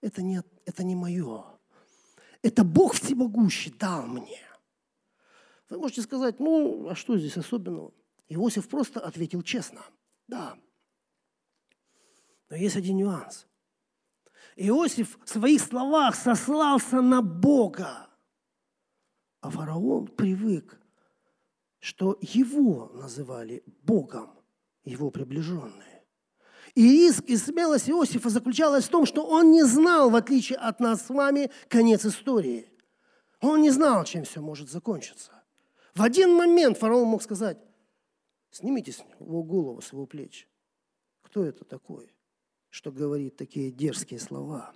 это 0.00 0.22
не, 0.22 0.42
это 0.66 0.82
не 0.82 0.96
мое. 0.96 1.44
Это 2.42 2.64
Бог 2.64 2.94
всемогущий 2.94 3.70
дал 3.70 4.08
мне. 4.08 4.42
Вы 5.68 5.78
можете 5.78 6.02
сказать, 6.02 6.40
ну, 6.40 6.88
а 6.88 6.96
что 6.96 7.16
здесь 7.16 7.36
особенного? 7.36 7.92
Иосиф 8.28 8.68
просто 8.68 8.98
ответил 8.98 9.42
честно. 9.42 9.82
Да. 10.26 10.58
Но 12.48 12.56
есть 12.56 12.74
один 12.74 12.96
нюанс. 12.96 13.46
Иосиф 14.56 15.16
в 15.24 15.28
своих 15.28 15.60
словах 15.60 16.16
сослался 16.16 17.00
на 17.00 17.22
Бога. 17.22 18.09
А 19.40 19.50
фараон 19.50 20.06
привык, 20.06 20.80
что 21.78 22.18
его 22.20 22.90
называли 22.94 23.62
Богом, 23.82 24.30
его 24.84 25.10
приближенные. 25.10 26.04
И 26.74 26.82
риск 26.82 27.24
и 27.24 27.36
смелость 27.36 27.88
Иосифа 27.88 28.28
заключалась 28.28 28.84
в 28.84 28.90
том, 28.90 29.06
что 29.06 29.26
он 29.26 29.50
не 29.50 29.64
знал, 29.64 30.10
в 30.10 30.14
отличие 30.14 30.58
от 30.58 30.78
нас 30.78 31.06
с 31.06 31.08
вами, 31.08 31.50
конец 31.68 32.04
истории. 32.04 32.70
Он 33.40 33.62
не 33.62 33.70
знал, 33.70 34.04
чем 34.04 34.24
все 34.24 34.40
может 34.40 34.70
закончиться. 34.70 35.32
В 35.94 36.02
один 36.02 36.32
момент 36.34 36.78
фараон 36.78 37.08
мог 37.08 37.22
сказать, 37.22 37.58
снимите 38.50 38.92
с 38.92 39.02
него 39.18 39.42
голову 39.42 39.80
с 39.80 39.92
его 39.92 40.06
плеч. 40.06 40.48
Кто 41.22 41.44
это 41.44 41.64
такой, 41.64 42.14
что 42.68 42.92
говорит 42.92 43.36
такие 43.36 43.72
дерзкие 43.72 44.20
слова? 44.20 44.72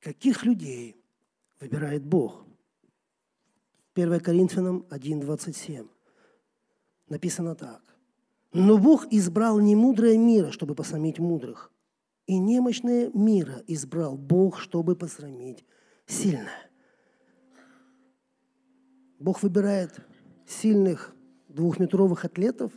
Каких 0.00 0.44
людей 0.44 0.99
выбирает 1.60 2.04
Бог? 2.04 2.46
1 3.94 4.20
Коринфянам 4.20 4.86
1.27 4.90 5.88
написано 7.08 7.54
так. 7.54 7.82
«Но 8.52 8.78
Бог 8.78 9.06
избрал 9.12 9.60
не 9.60 9.76
мудрое 9.76 10.18
мира, 10.18 10.50
чтобы 10.50 10.74
посрамить 10.74 11.18
мудрых, 11.18 11.70
и 12.26 12.38
немощное 12.38 13.10
мира 13.14 13.62
избрал 13.66 14.16
Бог, 14.16 14.58
чтобы 14.58 14.96
посрамить 14.96 15.64
сильное». 16.06 16.70
Бог 19.18 19.42
выбирает 19.42 20.00
сильных 20.46 21.14
двухметровых 21.48 22.24
атлетов, 22.24 22.72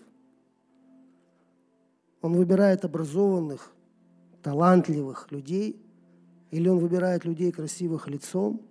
Он 2.22 2.34
выбирает 2.34 2.86
образованных, 2.86 3.74
талантливых 4.42 5.32
людей, 5.32 5.82
или 6.52 6.68
Он 6.68 6.80
выбирает 6.80 7.26
людей 7.26 7.52
красивых 7.52 8.08
лицом? 8.08 8.62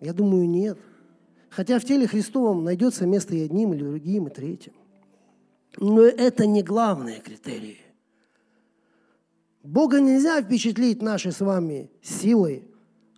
Я 0.00 0.12
думаю, 0.12 0.48
нет. 0.48 0.78
Хотя 1.50 1.78
в 1.78 1.84
теле 1.84 2.06
Христовом 2.06 2.64
найдется 2.64 3.06
место 3.06 3.34
и 3.34 3.40
одним, 3.40 3.72
и 3.72 3.78
другим, 3.78 4.28
и 4.28 4.30
третьим. 4.30 4.74
Но 5.76 6.02
это 6.02 6.46
не 6.46 6.62
главные 6.62 7.20
критерии. 7.20 7.78
Бога 9.62 10.00
нельзя 10.00 10.40
впечатлить 10.40 11.02
нашей 11.02 11.32
с 11.32 11.40
вами 11.40 11.90
силой, 12.02 12.64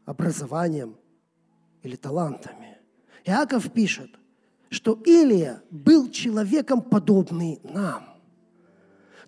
образованием 0.05 0.97
или 1.83 1.97
талантами. 1.97 2.79
Иаков 3.25 3.71
пишет, 3.73 4.11
что 4.69 5.01
Илия 5.05 5.62
был 5.71 6.11
человеком, 6.11 6.83
подобный 6.83 7.61
нам. 7.62 8.05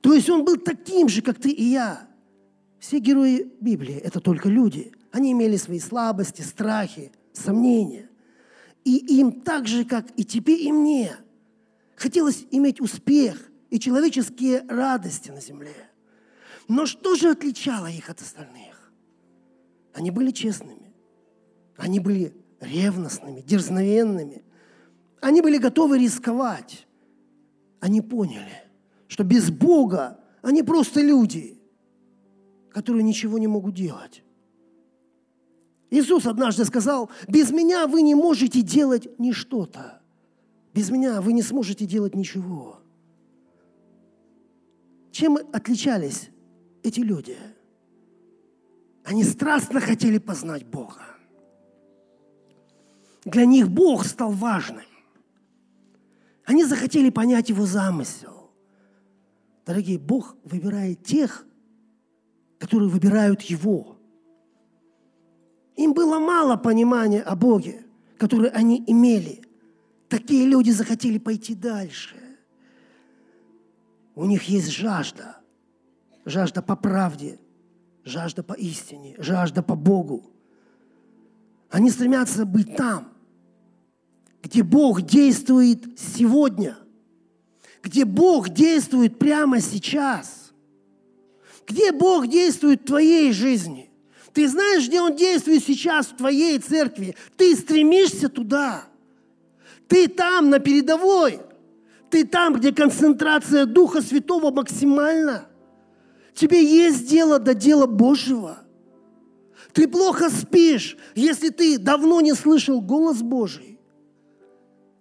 То 0.01 0.13
есть 0.15 0.29
он 0.29 0.45
был 0.45 0.57
таким 0.57 1.09
же, 1.09 1.23
как 1.23 1.39
ты 1.39 1.51
и 1.51 1.65
я. 1.65 2.09
Все 2.79 2.99
герои 2.99 3.53
Библии– 3.61 3.95
это 4.05 4.21
только 4.21 4.49
люди. 4.49 4.93
Они 5.13 5.33
имели 5.33 5.57
свои 5.57 5.79
слабости, 5.79 6.43
страхи, 6.43 7.13
сомнения. 7.33 8.09
И 8.85 9.19
им 9.19 9.43
так 9.43 9.67
же, 9.67 9.85
как 9.85 10.07
и 10.17 10.25
тебе, 10.25 10.57
и 10.57 10.73
мне, 10.73 11.17
хотелось 11.97 12.47
иметь 12.51 12.81
успех 12.81 13.51
и 13.71 13.79
человеческие 13.79 14.65
радости 14.69 15.31
на 15.31 15.41
земле. 15.41 15.91
Но 16.69 16.87
что 16.87 17.15
же 17.15 17.31
отличало 17.31 17.87
их 17.87 18.11
от 18.11 18.21
остальных? 18.21 18.93
Они 19.95 20.11
были 20.11 20.31
честными. 20.31 20.93
Они 21.77 22.01
были 22.01 22.35
ревностными, 22.61 23.41
дерзновенными. 23.41 24.45
Они 25.21 25.43
были 25.43 25.59
готовы 25.59 25.99
рисковать. 25.99 26.87
Они 27.81 28.01
поняли, 28.01 28.65
что 29.09 29.25
без 29.25 29.51
Бога 29.51 30.19
они 30.43 30.63
просто 30.63 31.01
люди, 31.01 31.61
которые 32.71 33.03
ничего 33.03 33.39
не 33.39 33.47
могут 33.47 33.75
делать. 33.75 34.23
Иисус 35.93 36.25
однажды 36.25 36.65
сказал, 36.65 37.11
без 37.29 37.51
меня 37.51 37.87
вы 37.87 38.01
не 38.01 38.15
можете 38.15 38.63
делать 38.63 39.19
ни 39.19 39.31
что-то. 39.31 40.01
Без 40.73 40.89
меня 40.89 41.21
вы 41.21 41.35
не 41.35 41.43
сможете 41.43 41.85
делать 41.85 42.15
ничего. 42.15 42.81
Чем 45.11 45.37
отличались 45.53 46.31
эти 46.83 47.01
люди? 47.01 47.37
Они 49.05 49.23
страстно 49.23 49.81
хотели 49.81 50.17
познать 50.17 50.65
Бога. 50.65 51.03
Для 53.27 53.45
них 53.45 53.69
Бог 53.69 54.07
стал 54.07 54.31
важным. 54.31 54.87
Они 56.47 56.65
захотели 56.65 57.11
понять 57.11 57.51
Его 57.51 57.67
замысел. 57.67 58.51
Дорогие, 59.67 59.99
Бог 59.99 60.37
выбирает 60.43 61.05
тех, 61.05 61.45
которые 62.59 62.89
выбирают 62.89 63.43
Его. 63.43 63.92
Им 65.77 65.95
было 65.95 66.19
мало 66.19 66.57
понимания 66.57 67.23
о 67.23 67.35
Боге, 67.35 67.85
которое 68.19 68.51
они 68.51 68.83
имели. 68.87 69.43
Такие 70.09 70.47
люди 70.47 70.71
захотели 70.71 71.19
пойти 71.19 71.55
дальше. 71.55 72.17
У 74.15 74.27
них 74.27 74.45
есть 74.45 74.69
жажда. 74.71 75.39
Жажда 76.25 76.63
по 76.63 76.77
правде, 76.77 77.41
жажда 78.05 78.43
по 78.43 78.53
истине, 78.53 79.17
жажда 79.19 79.63
по 79.63 79.75
Богу. 79.75 80.31
Они 81.69 81.91
стремятся 81.91 82.45
быть 82.45 82.77
там, 82.77 83.09
где 84.43 84.63
Бог 84.63 85.03
действует 85.03 85.99
сегодня, 85.99 86.77
где 87.83 88.05
Бог 88.05 88.51
действует 88.51 89.19
прямо 89.19 89.61
сейчас, 89.61 90.53
где 91.67 91.91
Бог 91.91 92.29
действует 92.29 92.83
в 92.83 92.87
твоей 92.87 93.33
жизни. 93.33 93.92
Ты 94.33 94.49
знаешь, 94.49 94.89
где 94.89 95.01
Он 95.01 95.15
действует 95.15 95.63
сейчас 95.63 96.07
в 96.07 96.17
твоей 96.17 96.59
церкви. 96.59 97.15
Ты 97.37 97.55
стремишься 97.55 98.29
туда. 98.29 98.85
Ты 99.89 100.09
там, 100.09 100.49
на 100.49 100.59
передовой. 100.59 101.41
Ты 102.11 102.25
там, 102.25 102.55
где 102.55 102.73
концентрация 102.73 103.67
Духа 103.67 104.01
Святого 104.01 104.51
максимальна. 104.51 105.47
Тебе 106.35 106.65
есть 106.65 107.09
дело 107.09 107.39
до 107.39 107.55
дела 107.55 107.87
Божьего. 107.87 108.59
Ты 109.75 109.87
плохо 109.89 110.31
спишь, 110.31 110.97
если 111.15 111.51
ты 111.51 111.79
давно 111.79 112.21
не 112.21 112.35
слышал 112.35 112.81
голос 112.81 113.23
Божий. 113.23 113.79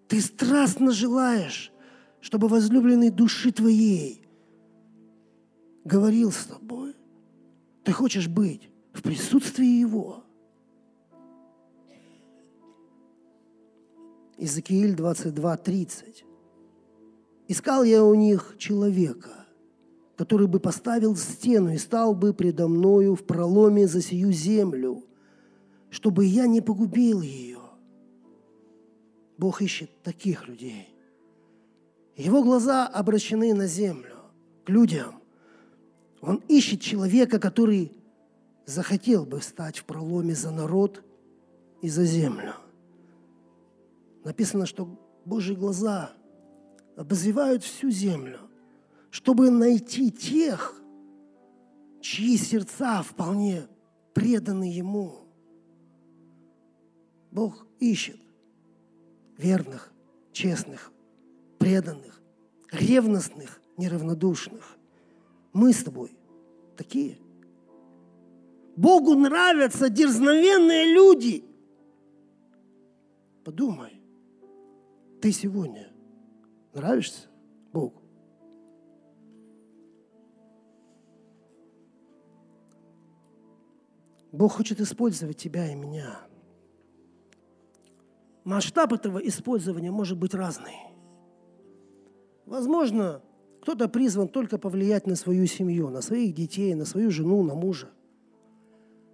Ты 0.07 0.19
страстно 0.19 0.91
желаешь, 0.91 1.71
чтобы 2.19 2.49
возлюбленный 2.49 3.09
души 3.09 3.51
твоей 3.51 4.21
говорил 5.85 6.31
с 6.31 6.45
тобой. 6.45 6.95
Ты 7.83 7.93
хочешь 7.93 8.27
быть 8.27 8.70
в 8.93 9.01
присутствии 9.01 9.79
Его. 9.79 10.23
Иезекииль 14.37 14.95
22, 14.95 15.57
30. 15.57 16.25
«Искал 17.47 17.83
я 17.83 18.03
у 18.03 18.15
них 18.15 18.55
человека, 18.57 19.45
который 20.15 20.47
бы 20.47 20.59
поставил 20.59 21.15
стену 21.15 21.73
и 21.73 21.77
стал 21.77 22.15
бы 22.15 22.33
предо 22.33 22.67
мною 22.67 23.15
в 23.15 23.23
проломе 23.23 23.87
за 23.87 24.01
сию 24.01 24.31
землю, 24.31 25.03
чтобы 25.89 26.25
я 26.25 26.47
не 26.47 26.61
погубил 26.61 27.21
ее. 27.21 27.59
Бог 29.37 29.61
ищет 29.61 29.89
таких 30.03 30.47
людей. 30.47 30.87
Его 32.15 32.43
глаза 32.43 32.87
обращены 32.87 33.53
на 33.53 33.67
землю, 33.67 34.15
к 34.63 34.69
людям. 34.69 35.15
Он 36.21 36.41
ищет 36.47 36.81
человека, 36.81 37.39
который 37.39 37.91
захотел 38.65 39.25
бы 39.25 39.41
стать 39.41 39.77
в 39.77 39.85
проломе 39.85 40.35
за 40.35 40.51
народ 40.51 41.03
и 41.81 41.89
за 41.89 42.05
землю. 42.05 42.53
Написано, 44.23 44.65
что 44.65 44.99
Божьи 45.25 45.53
глаза 45.53 46.13
обозревают 46.95 47.63
всю 47.63 47.89
землю, 47.89 48.39
чтобы 49.09 49.49
найти 49.49 50.11
тех, 50.11 50.79
чьи 52.01 52.37
сердца 52.37 53.01
вполне 53.03 53.67
преданы 54.13 54.65
Ему. 54.65 55.19
Бог 57.31 57.65
ищет 57.79 58.19
верных, 59.37 59.91
честных, 60.31 60.91
преданных, 61.57 62.21
ревностных, 62.71 63.61
неравнодушных. 63.77 64.77
Мы 65.53 65.73
с 65.73 65.83
тобой 65.83 66.15
такие. 66.77 67.17
Богу 68.75 69.15
нравятся 69.15 69.89
дерзновенные 69.89 70.93
люди. 70.93 71.43
Подумай, 73.43 74.01
ты 75.21 75.31
сегодня 75.31 75.91
нравишься 76.73 77.27
Богу? 77.71 78.01
Бог 84.31 84.53
хочет 84.53 84.79
использовать 84.79 85.37
тебя 85.37 85.71
и 85.71 85.75
меня– 85.75 86.21
масштаб 88.43 88.93
этого 88.93 89.19
использования 89.19 89.91
может 89.91 90.17
быть 90.17 90.33
разный. 90.33 90.75
Возможно, 92.45 93.21
кто-то 93.61 93.87
призван 93.87 94.27
только 94.27 94.57
повлиять 94.57 95.07
на 95.07 95.15
свою 95.15 95.45
семью, 95.45 95.89
на 95.89 96.01
своих 96.01 96.33
детей, 96.33 96.73
на 96.73 96.85
свою 96.85 97.11
жену, 97.11 97.43
на 97.43 97.55
мужа. 97.55 97.89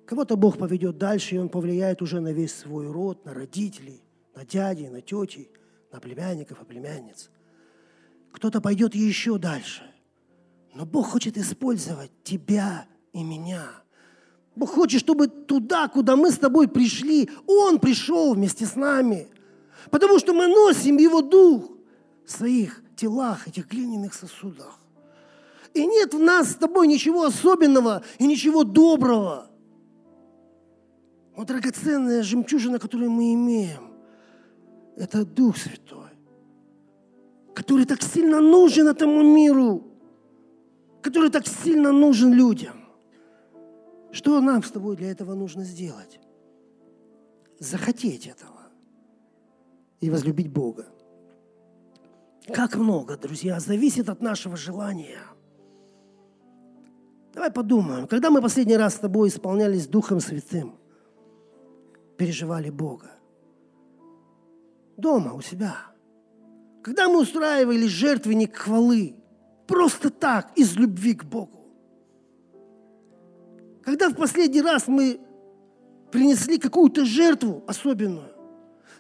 Кого-то 0.08 0.36
Бог 0.36 0.58
поведет 0.58 0.98
дальше, 0.98 1.36
и 1.36 1.38
он 1.38 1.50
повлияет 1.50 2.02
уже 2.02 2.20
на 2.20 2.32
весь 2.32 2.56
свой 2.56 2.90
род, 2.90 3.26
на 3.26 3.34
родителей, 3.36 4.02
на 4.36 4.44
дядей, 4.44 4.90
на 4.90 5.02
тетей, 5.02 5.52
на 5.92 6.00
племянников 6.00 6.62
и 6.62 6.66
племянниц. 6.66 7.30
Кто-то 8.32 8.62
пойдет 8.62 8.96
еще 8.96 9.38
дальше. 9.38 9.84
Но 10.74 10.86
Бог 10.86 11.08
хочет 11.08 11.38
использовать 11.38 12.12
тебя 12.24 12.88
и 13.14 13.24
меня– 13.24 13.70
Бог 14.58 14.72
хочет, 14.72 15.02
чтобы 15.02 15.28
туда, 15.28 15.88
куда 15.88 16.16
мы 16.16 16.32
с 16.32 16.38
тобой 16.40 16.68
пришли, 16.68 17.30
Он 17.46 17.80
пришел 17.80 18.34
вместе 18.34 18.66
с 18.66 18.76
нами. 18.76 19.28
Потому 19.92 20.18
что 20.18 20.34
мы 20.34 20.48
носим 20.48 20.98
Его 20.98 21.22
Дух 21.22 21.70
в 22.26 22.32
своих 22.32 22.82
телах, 22.96 23.48
этих 23.48 23.68
глиняных 23.68 24.16
сосудах. 24.16 24.80
И 25.76 25.86
нет 25.86 26.16
в 26.16 26.20
нас 26.20 26.54
с 26.54 26.56
тобой 26.56 26.88
ничего 26.88 27.26
особенного 27.26 28.02
и 28.18 28.26
ничего 28.26 28.64
доброго. 28.64 29.48
Вот 31.38 31.48
драгоценная 31.48 32.24
жемчужина, 32.24 32.80
которую 32.80 33.12
мы 33.12 33.32
имеем, 33.36 33.94
это 34.96 35.24
Дух 35.24 35.56
Святой, 35.56 36.10
который 37.54 37.86
так 37.86 38.02
сильно 38.02 38.42
нужен 38.42 38.88
этому 38.88 39.22
миру, 39.22 39.84
который 41.04 41.30
так 41.30 41.46
сильно 41.46 41.92
нужен 41.92 42.34
людям. 42.34 42.74
Что 44.12 44.42
нам 44.42 44.64
с 44.64 44.72
тобой 44.72 44.98
для 44.98 45.12
этого 45.12 45.36
нужно 45.36 45.64
сделать? 45.64 46.20
Захотеть 47.60 48.26
этого 48.26 48.72
и 50.00 50.10
возлюбить 50.10 50.52
Бога. 50.52 50.88
Как 52.52 52.78
много, 52.78 53.16
друзья, 53.16 53.60
зависит 53.60 54.10
от 54.10 54.24
нашего 54.24 54.58
желания. 54.58 55.20
Давай 57.36 57.52
подумаем, 57.52 58.08
когда 58.08 58.32
мы 58.32 58.42
последний 58.42 58.78
раз 58.78 58.96
с 58.96 59.00
тобой 59.00 59.28
исполнялись 59.28 59.86
Духом 59.86 60.20
Святым, 60.20 60.80
переживали 62.18 62.70
Бога? 62.70 63.12
Дома, 64.98 65.34
у 65.34 65.42
себя. 65.42 65.76
Когда 66.84 67.08
мы 67.08 67.22
устраивали 67.22 67.86
жертвенник 67.88 68.56
хвалы, 68.56 69.16
просто 69.68 70.10
так, 70.10 70.52
из 70.56 70.76
любви 70.76 71.14
к 71.14 71.24
Богу. 71.24 71.58
Когда 73.84 74.10
в 74.10 74.16
последний 74.16 74.62
раз 74.62 74.88
мы 74.88 75.20
принесли 76.12 76.58
какую-то 76.58 77.06
жертву 77.06 77.64
особенную, 77.68 78.32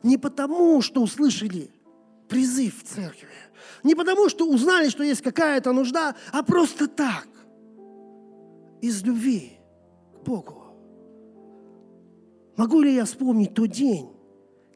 не 0.03 0.17
потому, 0.17 0.81
что 0.81 1.01
услышали 1.01 1.71
призыв 2.29 2.83
в 2.83 2.87
церкви, 2.87 3.27
не 3.83 3.95
потому, 3.95 4.29
что 4.29 4.47
узнали, 4.47 4.89
что 4.89 5.03
есть 5.03 5.21
какая-то 5.21 5.73
нужда, 5.73 6.15
а 6.31 6.43
просто 6.43 6.87
так, 6.87 7.27
из 8.81 9.03
любви 9.03 9.57
к 10.13 10.25
Богу. 10.25 10.56
Могу 12.57 12.81
ли 12.81 12.93
я 12.93 13.05
вспомнить 13.05 13.53
тот 13.53 13.69
день, 13.69 14.09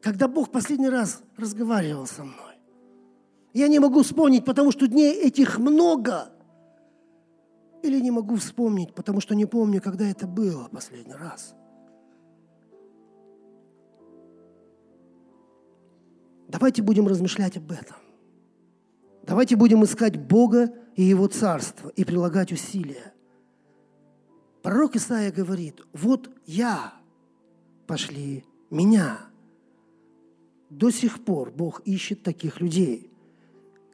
когда 0.02 0.28
Бог 0.28 0.52
последний 0.52 0.90
раз 0.90 1.22
разговаривал 1.36 2.08
со 2.08 2.24
мной? 2.24 2.56
Я 3.54 3.68
не 3.68 3.80
могу 3.80 4.04
вспомнить, 4.04 4.46
потому 4.46 4.72
что 4.72 4.88
дней 4.88 5.14
этих 5.14 5.60
много– 5.60 6.30
или 7.84 8.00
не 8.00 8.12
могу 8.12 8.36
вспомнить, 8.36 8.94
потому 8.94 9.22
что 9.22 9.36
не 9.36 9.46
помню, 9.46 9.82
когда 9.82 10.06
это 10.06 10.28
было 10.28 10.68
последний 10.72 11.14
раз. 11.14 11.56
Давайте 16.48 16.82
будем 16.82 17.08
размышлять 17.08 17.58
об 17.58 17.72
этом. 17.72 17.98
Давайте 19.24 19.56
будем 19.56 19.84
искать 19.84 20.18
Бога 20.18 20.74
и 20.96 21.04
Его 21.04 21.28
Царство 21.28 21.90
и 21.90 22.04
прилагать 22.04 22.52
усилия. 22.52 23.14
Пророк 24.62 24.96
Исаия 24.96 25.32
говорит, 25.32 25.82
вот 25.94 26.30
я, 26.46 26.94
пошли 27.92 28.46
меня. 28.70 29.20
До 30.70 30.92
сих 30.92 31.26
пор 31.26 31.52
Бог 31.52 31.82
ищет 31.84 32.24
таких 32.24 32.62
людей, 32.62 33.12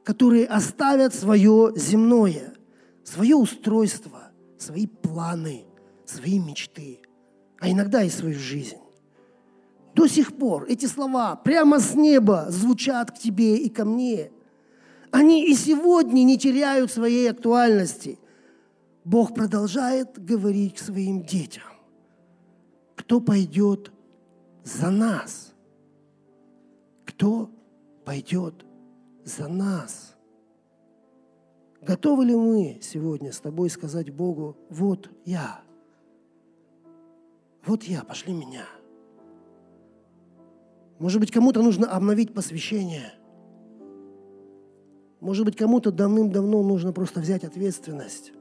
которые 0.04 0.46
оставят 0.46 1.12
свое 1.12 1.72
земное– 1.74 2.54
свое 3.02 3.34
устройство, 3.34 4.30
свои 4.56 4.86
планы, 4.86 5.64
свои 6.04 6.38
мечты, 6.38 7.00
а 7.58 7.68
иногда 7.68 8.04
и 8.04 8.08
свою 8.08 8.38
жизнь. 8.38 8.78
До 9.96 10.06
сих 10.06 10.36
пор 10.36 10.66
эти 10.68 10.86
слова 10.86 11.34
прямо 11.34 11.80
с 11.80 11.96
неба 11.96 12.46
звучат 12.50 13.10
к 13.10 13.18
тебе 13.18 13.56
и 13.56 13.68
ко 13.68 13.84
мне. 13.84 14.30
Они 15.10 15.44
и 15.44 15.54
сегодня 15.54 16.22
не 16.22 16.38
теряют 16.38 16.92
своей 16.92 17.28
актуальности. 17.28 18.20
Бог 19.04 19.34
продолжает 19.34 20.24
говорить 20.24 20.76
к 20.76 20.84
своим 20.84 21.24
детям. 21.24 21.77
Кто 23.08 23.22
пойдет 23.22 23.90
за 24.64 24.90
нас? 24.90 25.54
Кто 27.06 27.50
пойдет 28.04 28.66
за 29.24 29.48
нас? 29.48 30.14
Готовы 31.80 32.26
ли 32.26 32.36
мы 32.36 32.78
сегодня 32.82 33.32
с 33.32 33.40
тобой 33.40 33.70
сказать 33.70 34.14
Богу, 34.14 34.58
вот 34.68 35.10
я, 35.24 35.62
вот 37.64 37.82
я, 37.84 38.04
пошли 38.04 38.34
меня. 38.34 38.66
Может 40.98 41.20
быть, 41.20 41.30
кому-то 41.30 41.62
нужно 41.62 41.90
обновить 41.90 42.34
посвящение. 42.34 43.14
Может 45.20 45.46
быть, 45.46 45.56
кому-то 45.56 45.92
давным-давно 45.92 46.62
нужно 46.62 46.92
просто 46.92 47.20
взять 47.20 47.42
ответственность. 47.42 48.34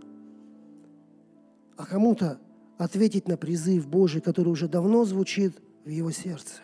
А 1.78 1.86
кому-то 1.86 2.42
ответить 2.78 3.28
на 3.28 3.38
призыв 3.38 3.88
Божий, 3.88 4.22
который 4.22 4.50
уже 4.50 4.68
давно 4.68 5.06
звучит 5.06 5.54
в 5.86 5.90
его 5.90 6.12
сердце. 6.12 6.62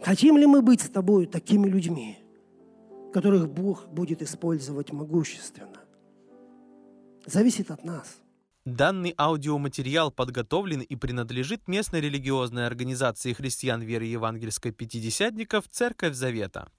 Хотим 0.00 0.38
ли 0.38 0.46
мы 0.46 0.62
быть 0.62 0.80
с 0.80 0.88
тобой 0.88 1.26
такими 1.26 1.68
людьми? 1.68 2.18
которых 3.12 3.48
Бог 3.48 3.88
будет 3.88 4.22
использовать 4.22 4.92
могущественно. 4.92 5.80
Зависит 7.26 7.70
от 7.70 7.84
нас. 7.84 8.18
Данный 8.64 9.14
аудиоматериал 9.16 10.10
подготовлен 10.10 10.80
и 10.80 10.96
принадлежит 10.96 11.68
местной 11.68 12.00
религиозной 12.00 12.66
организации 12.66 13.32
христиан 13.32 13.80
веры 13.80 14.04
евангельской 14.04 14.72
пятидесятников 14.72 15.66
«Церковь 15.68 16.14
Завета». 16.14 16.70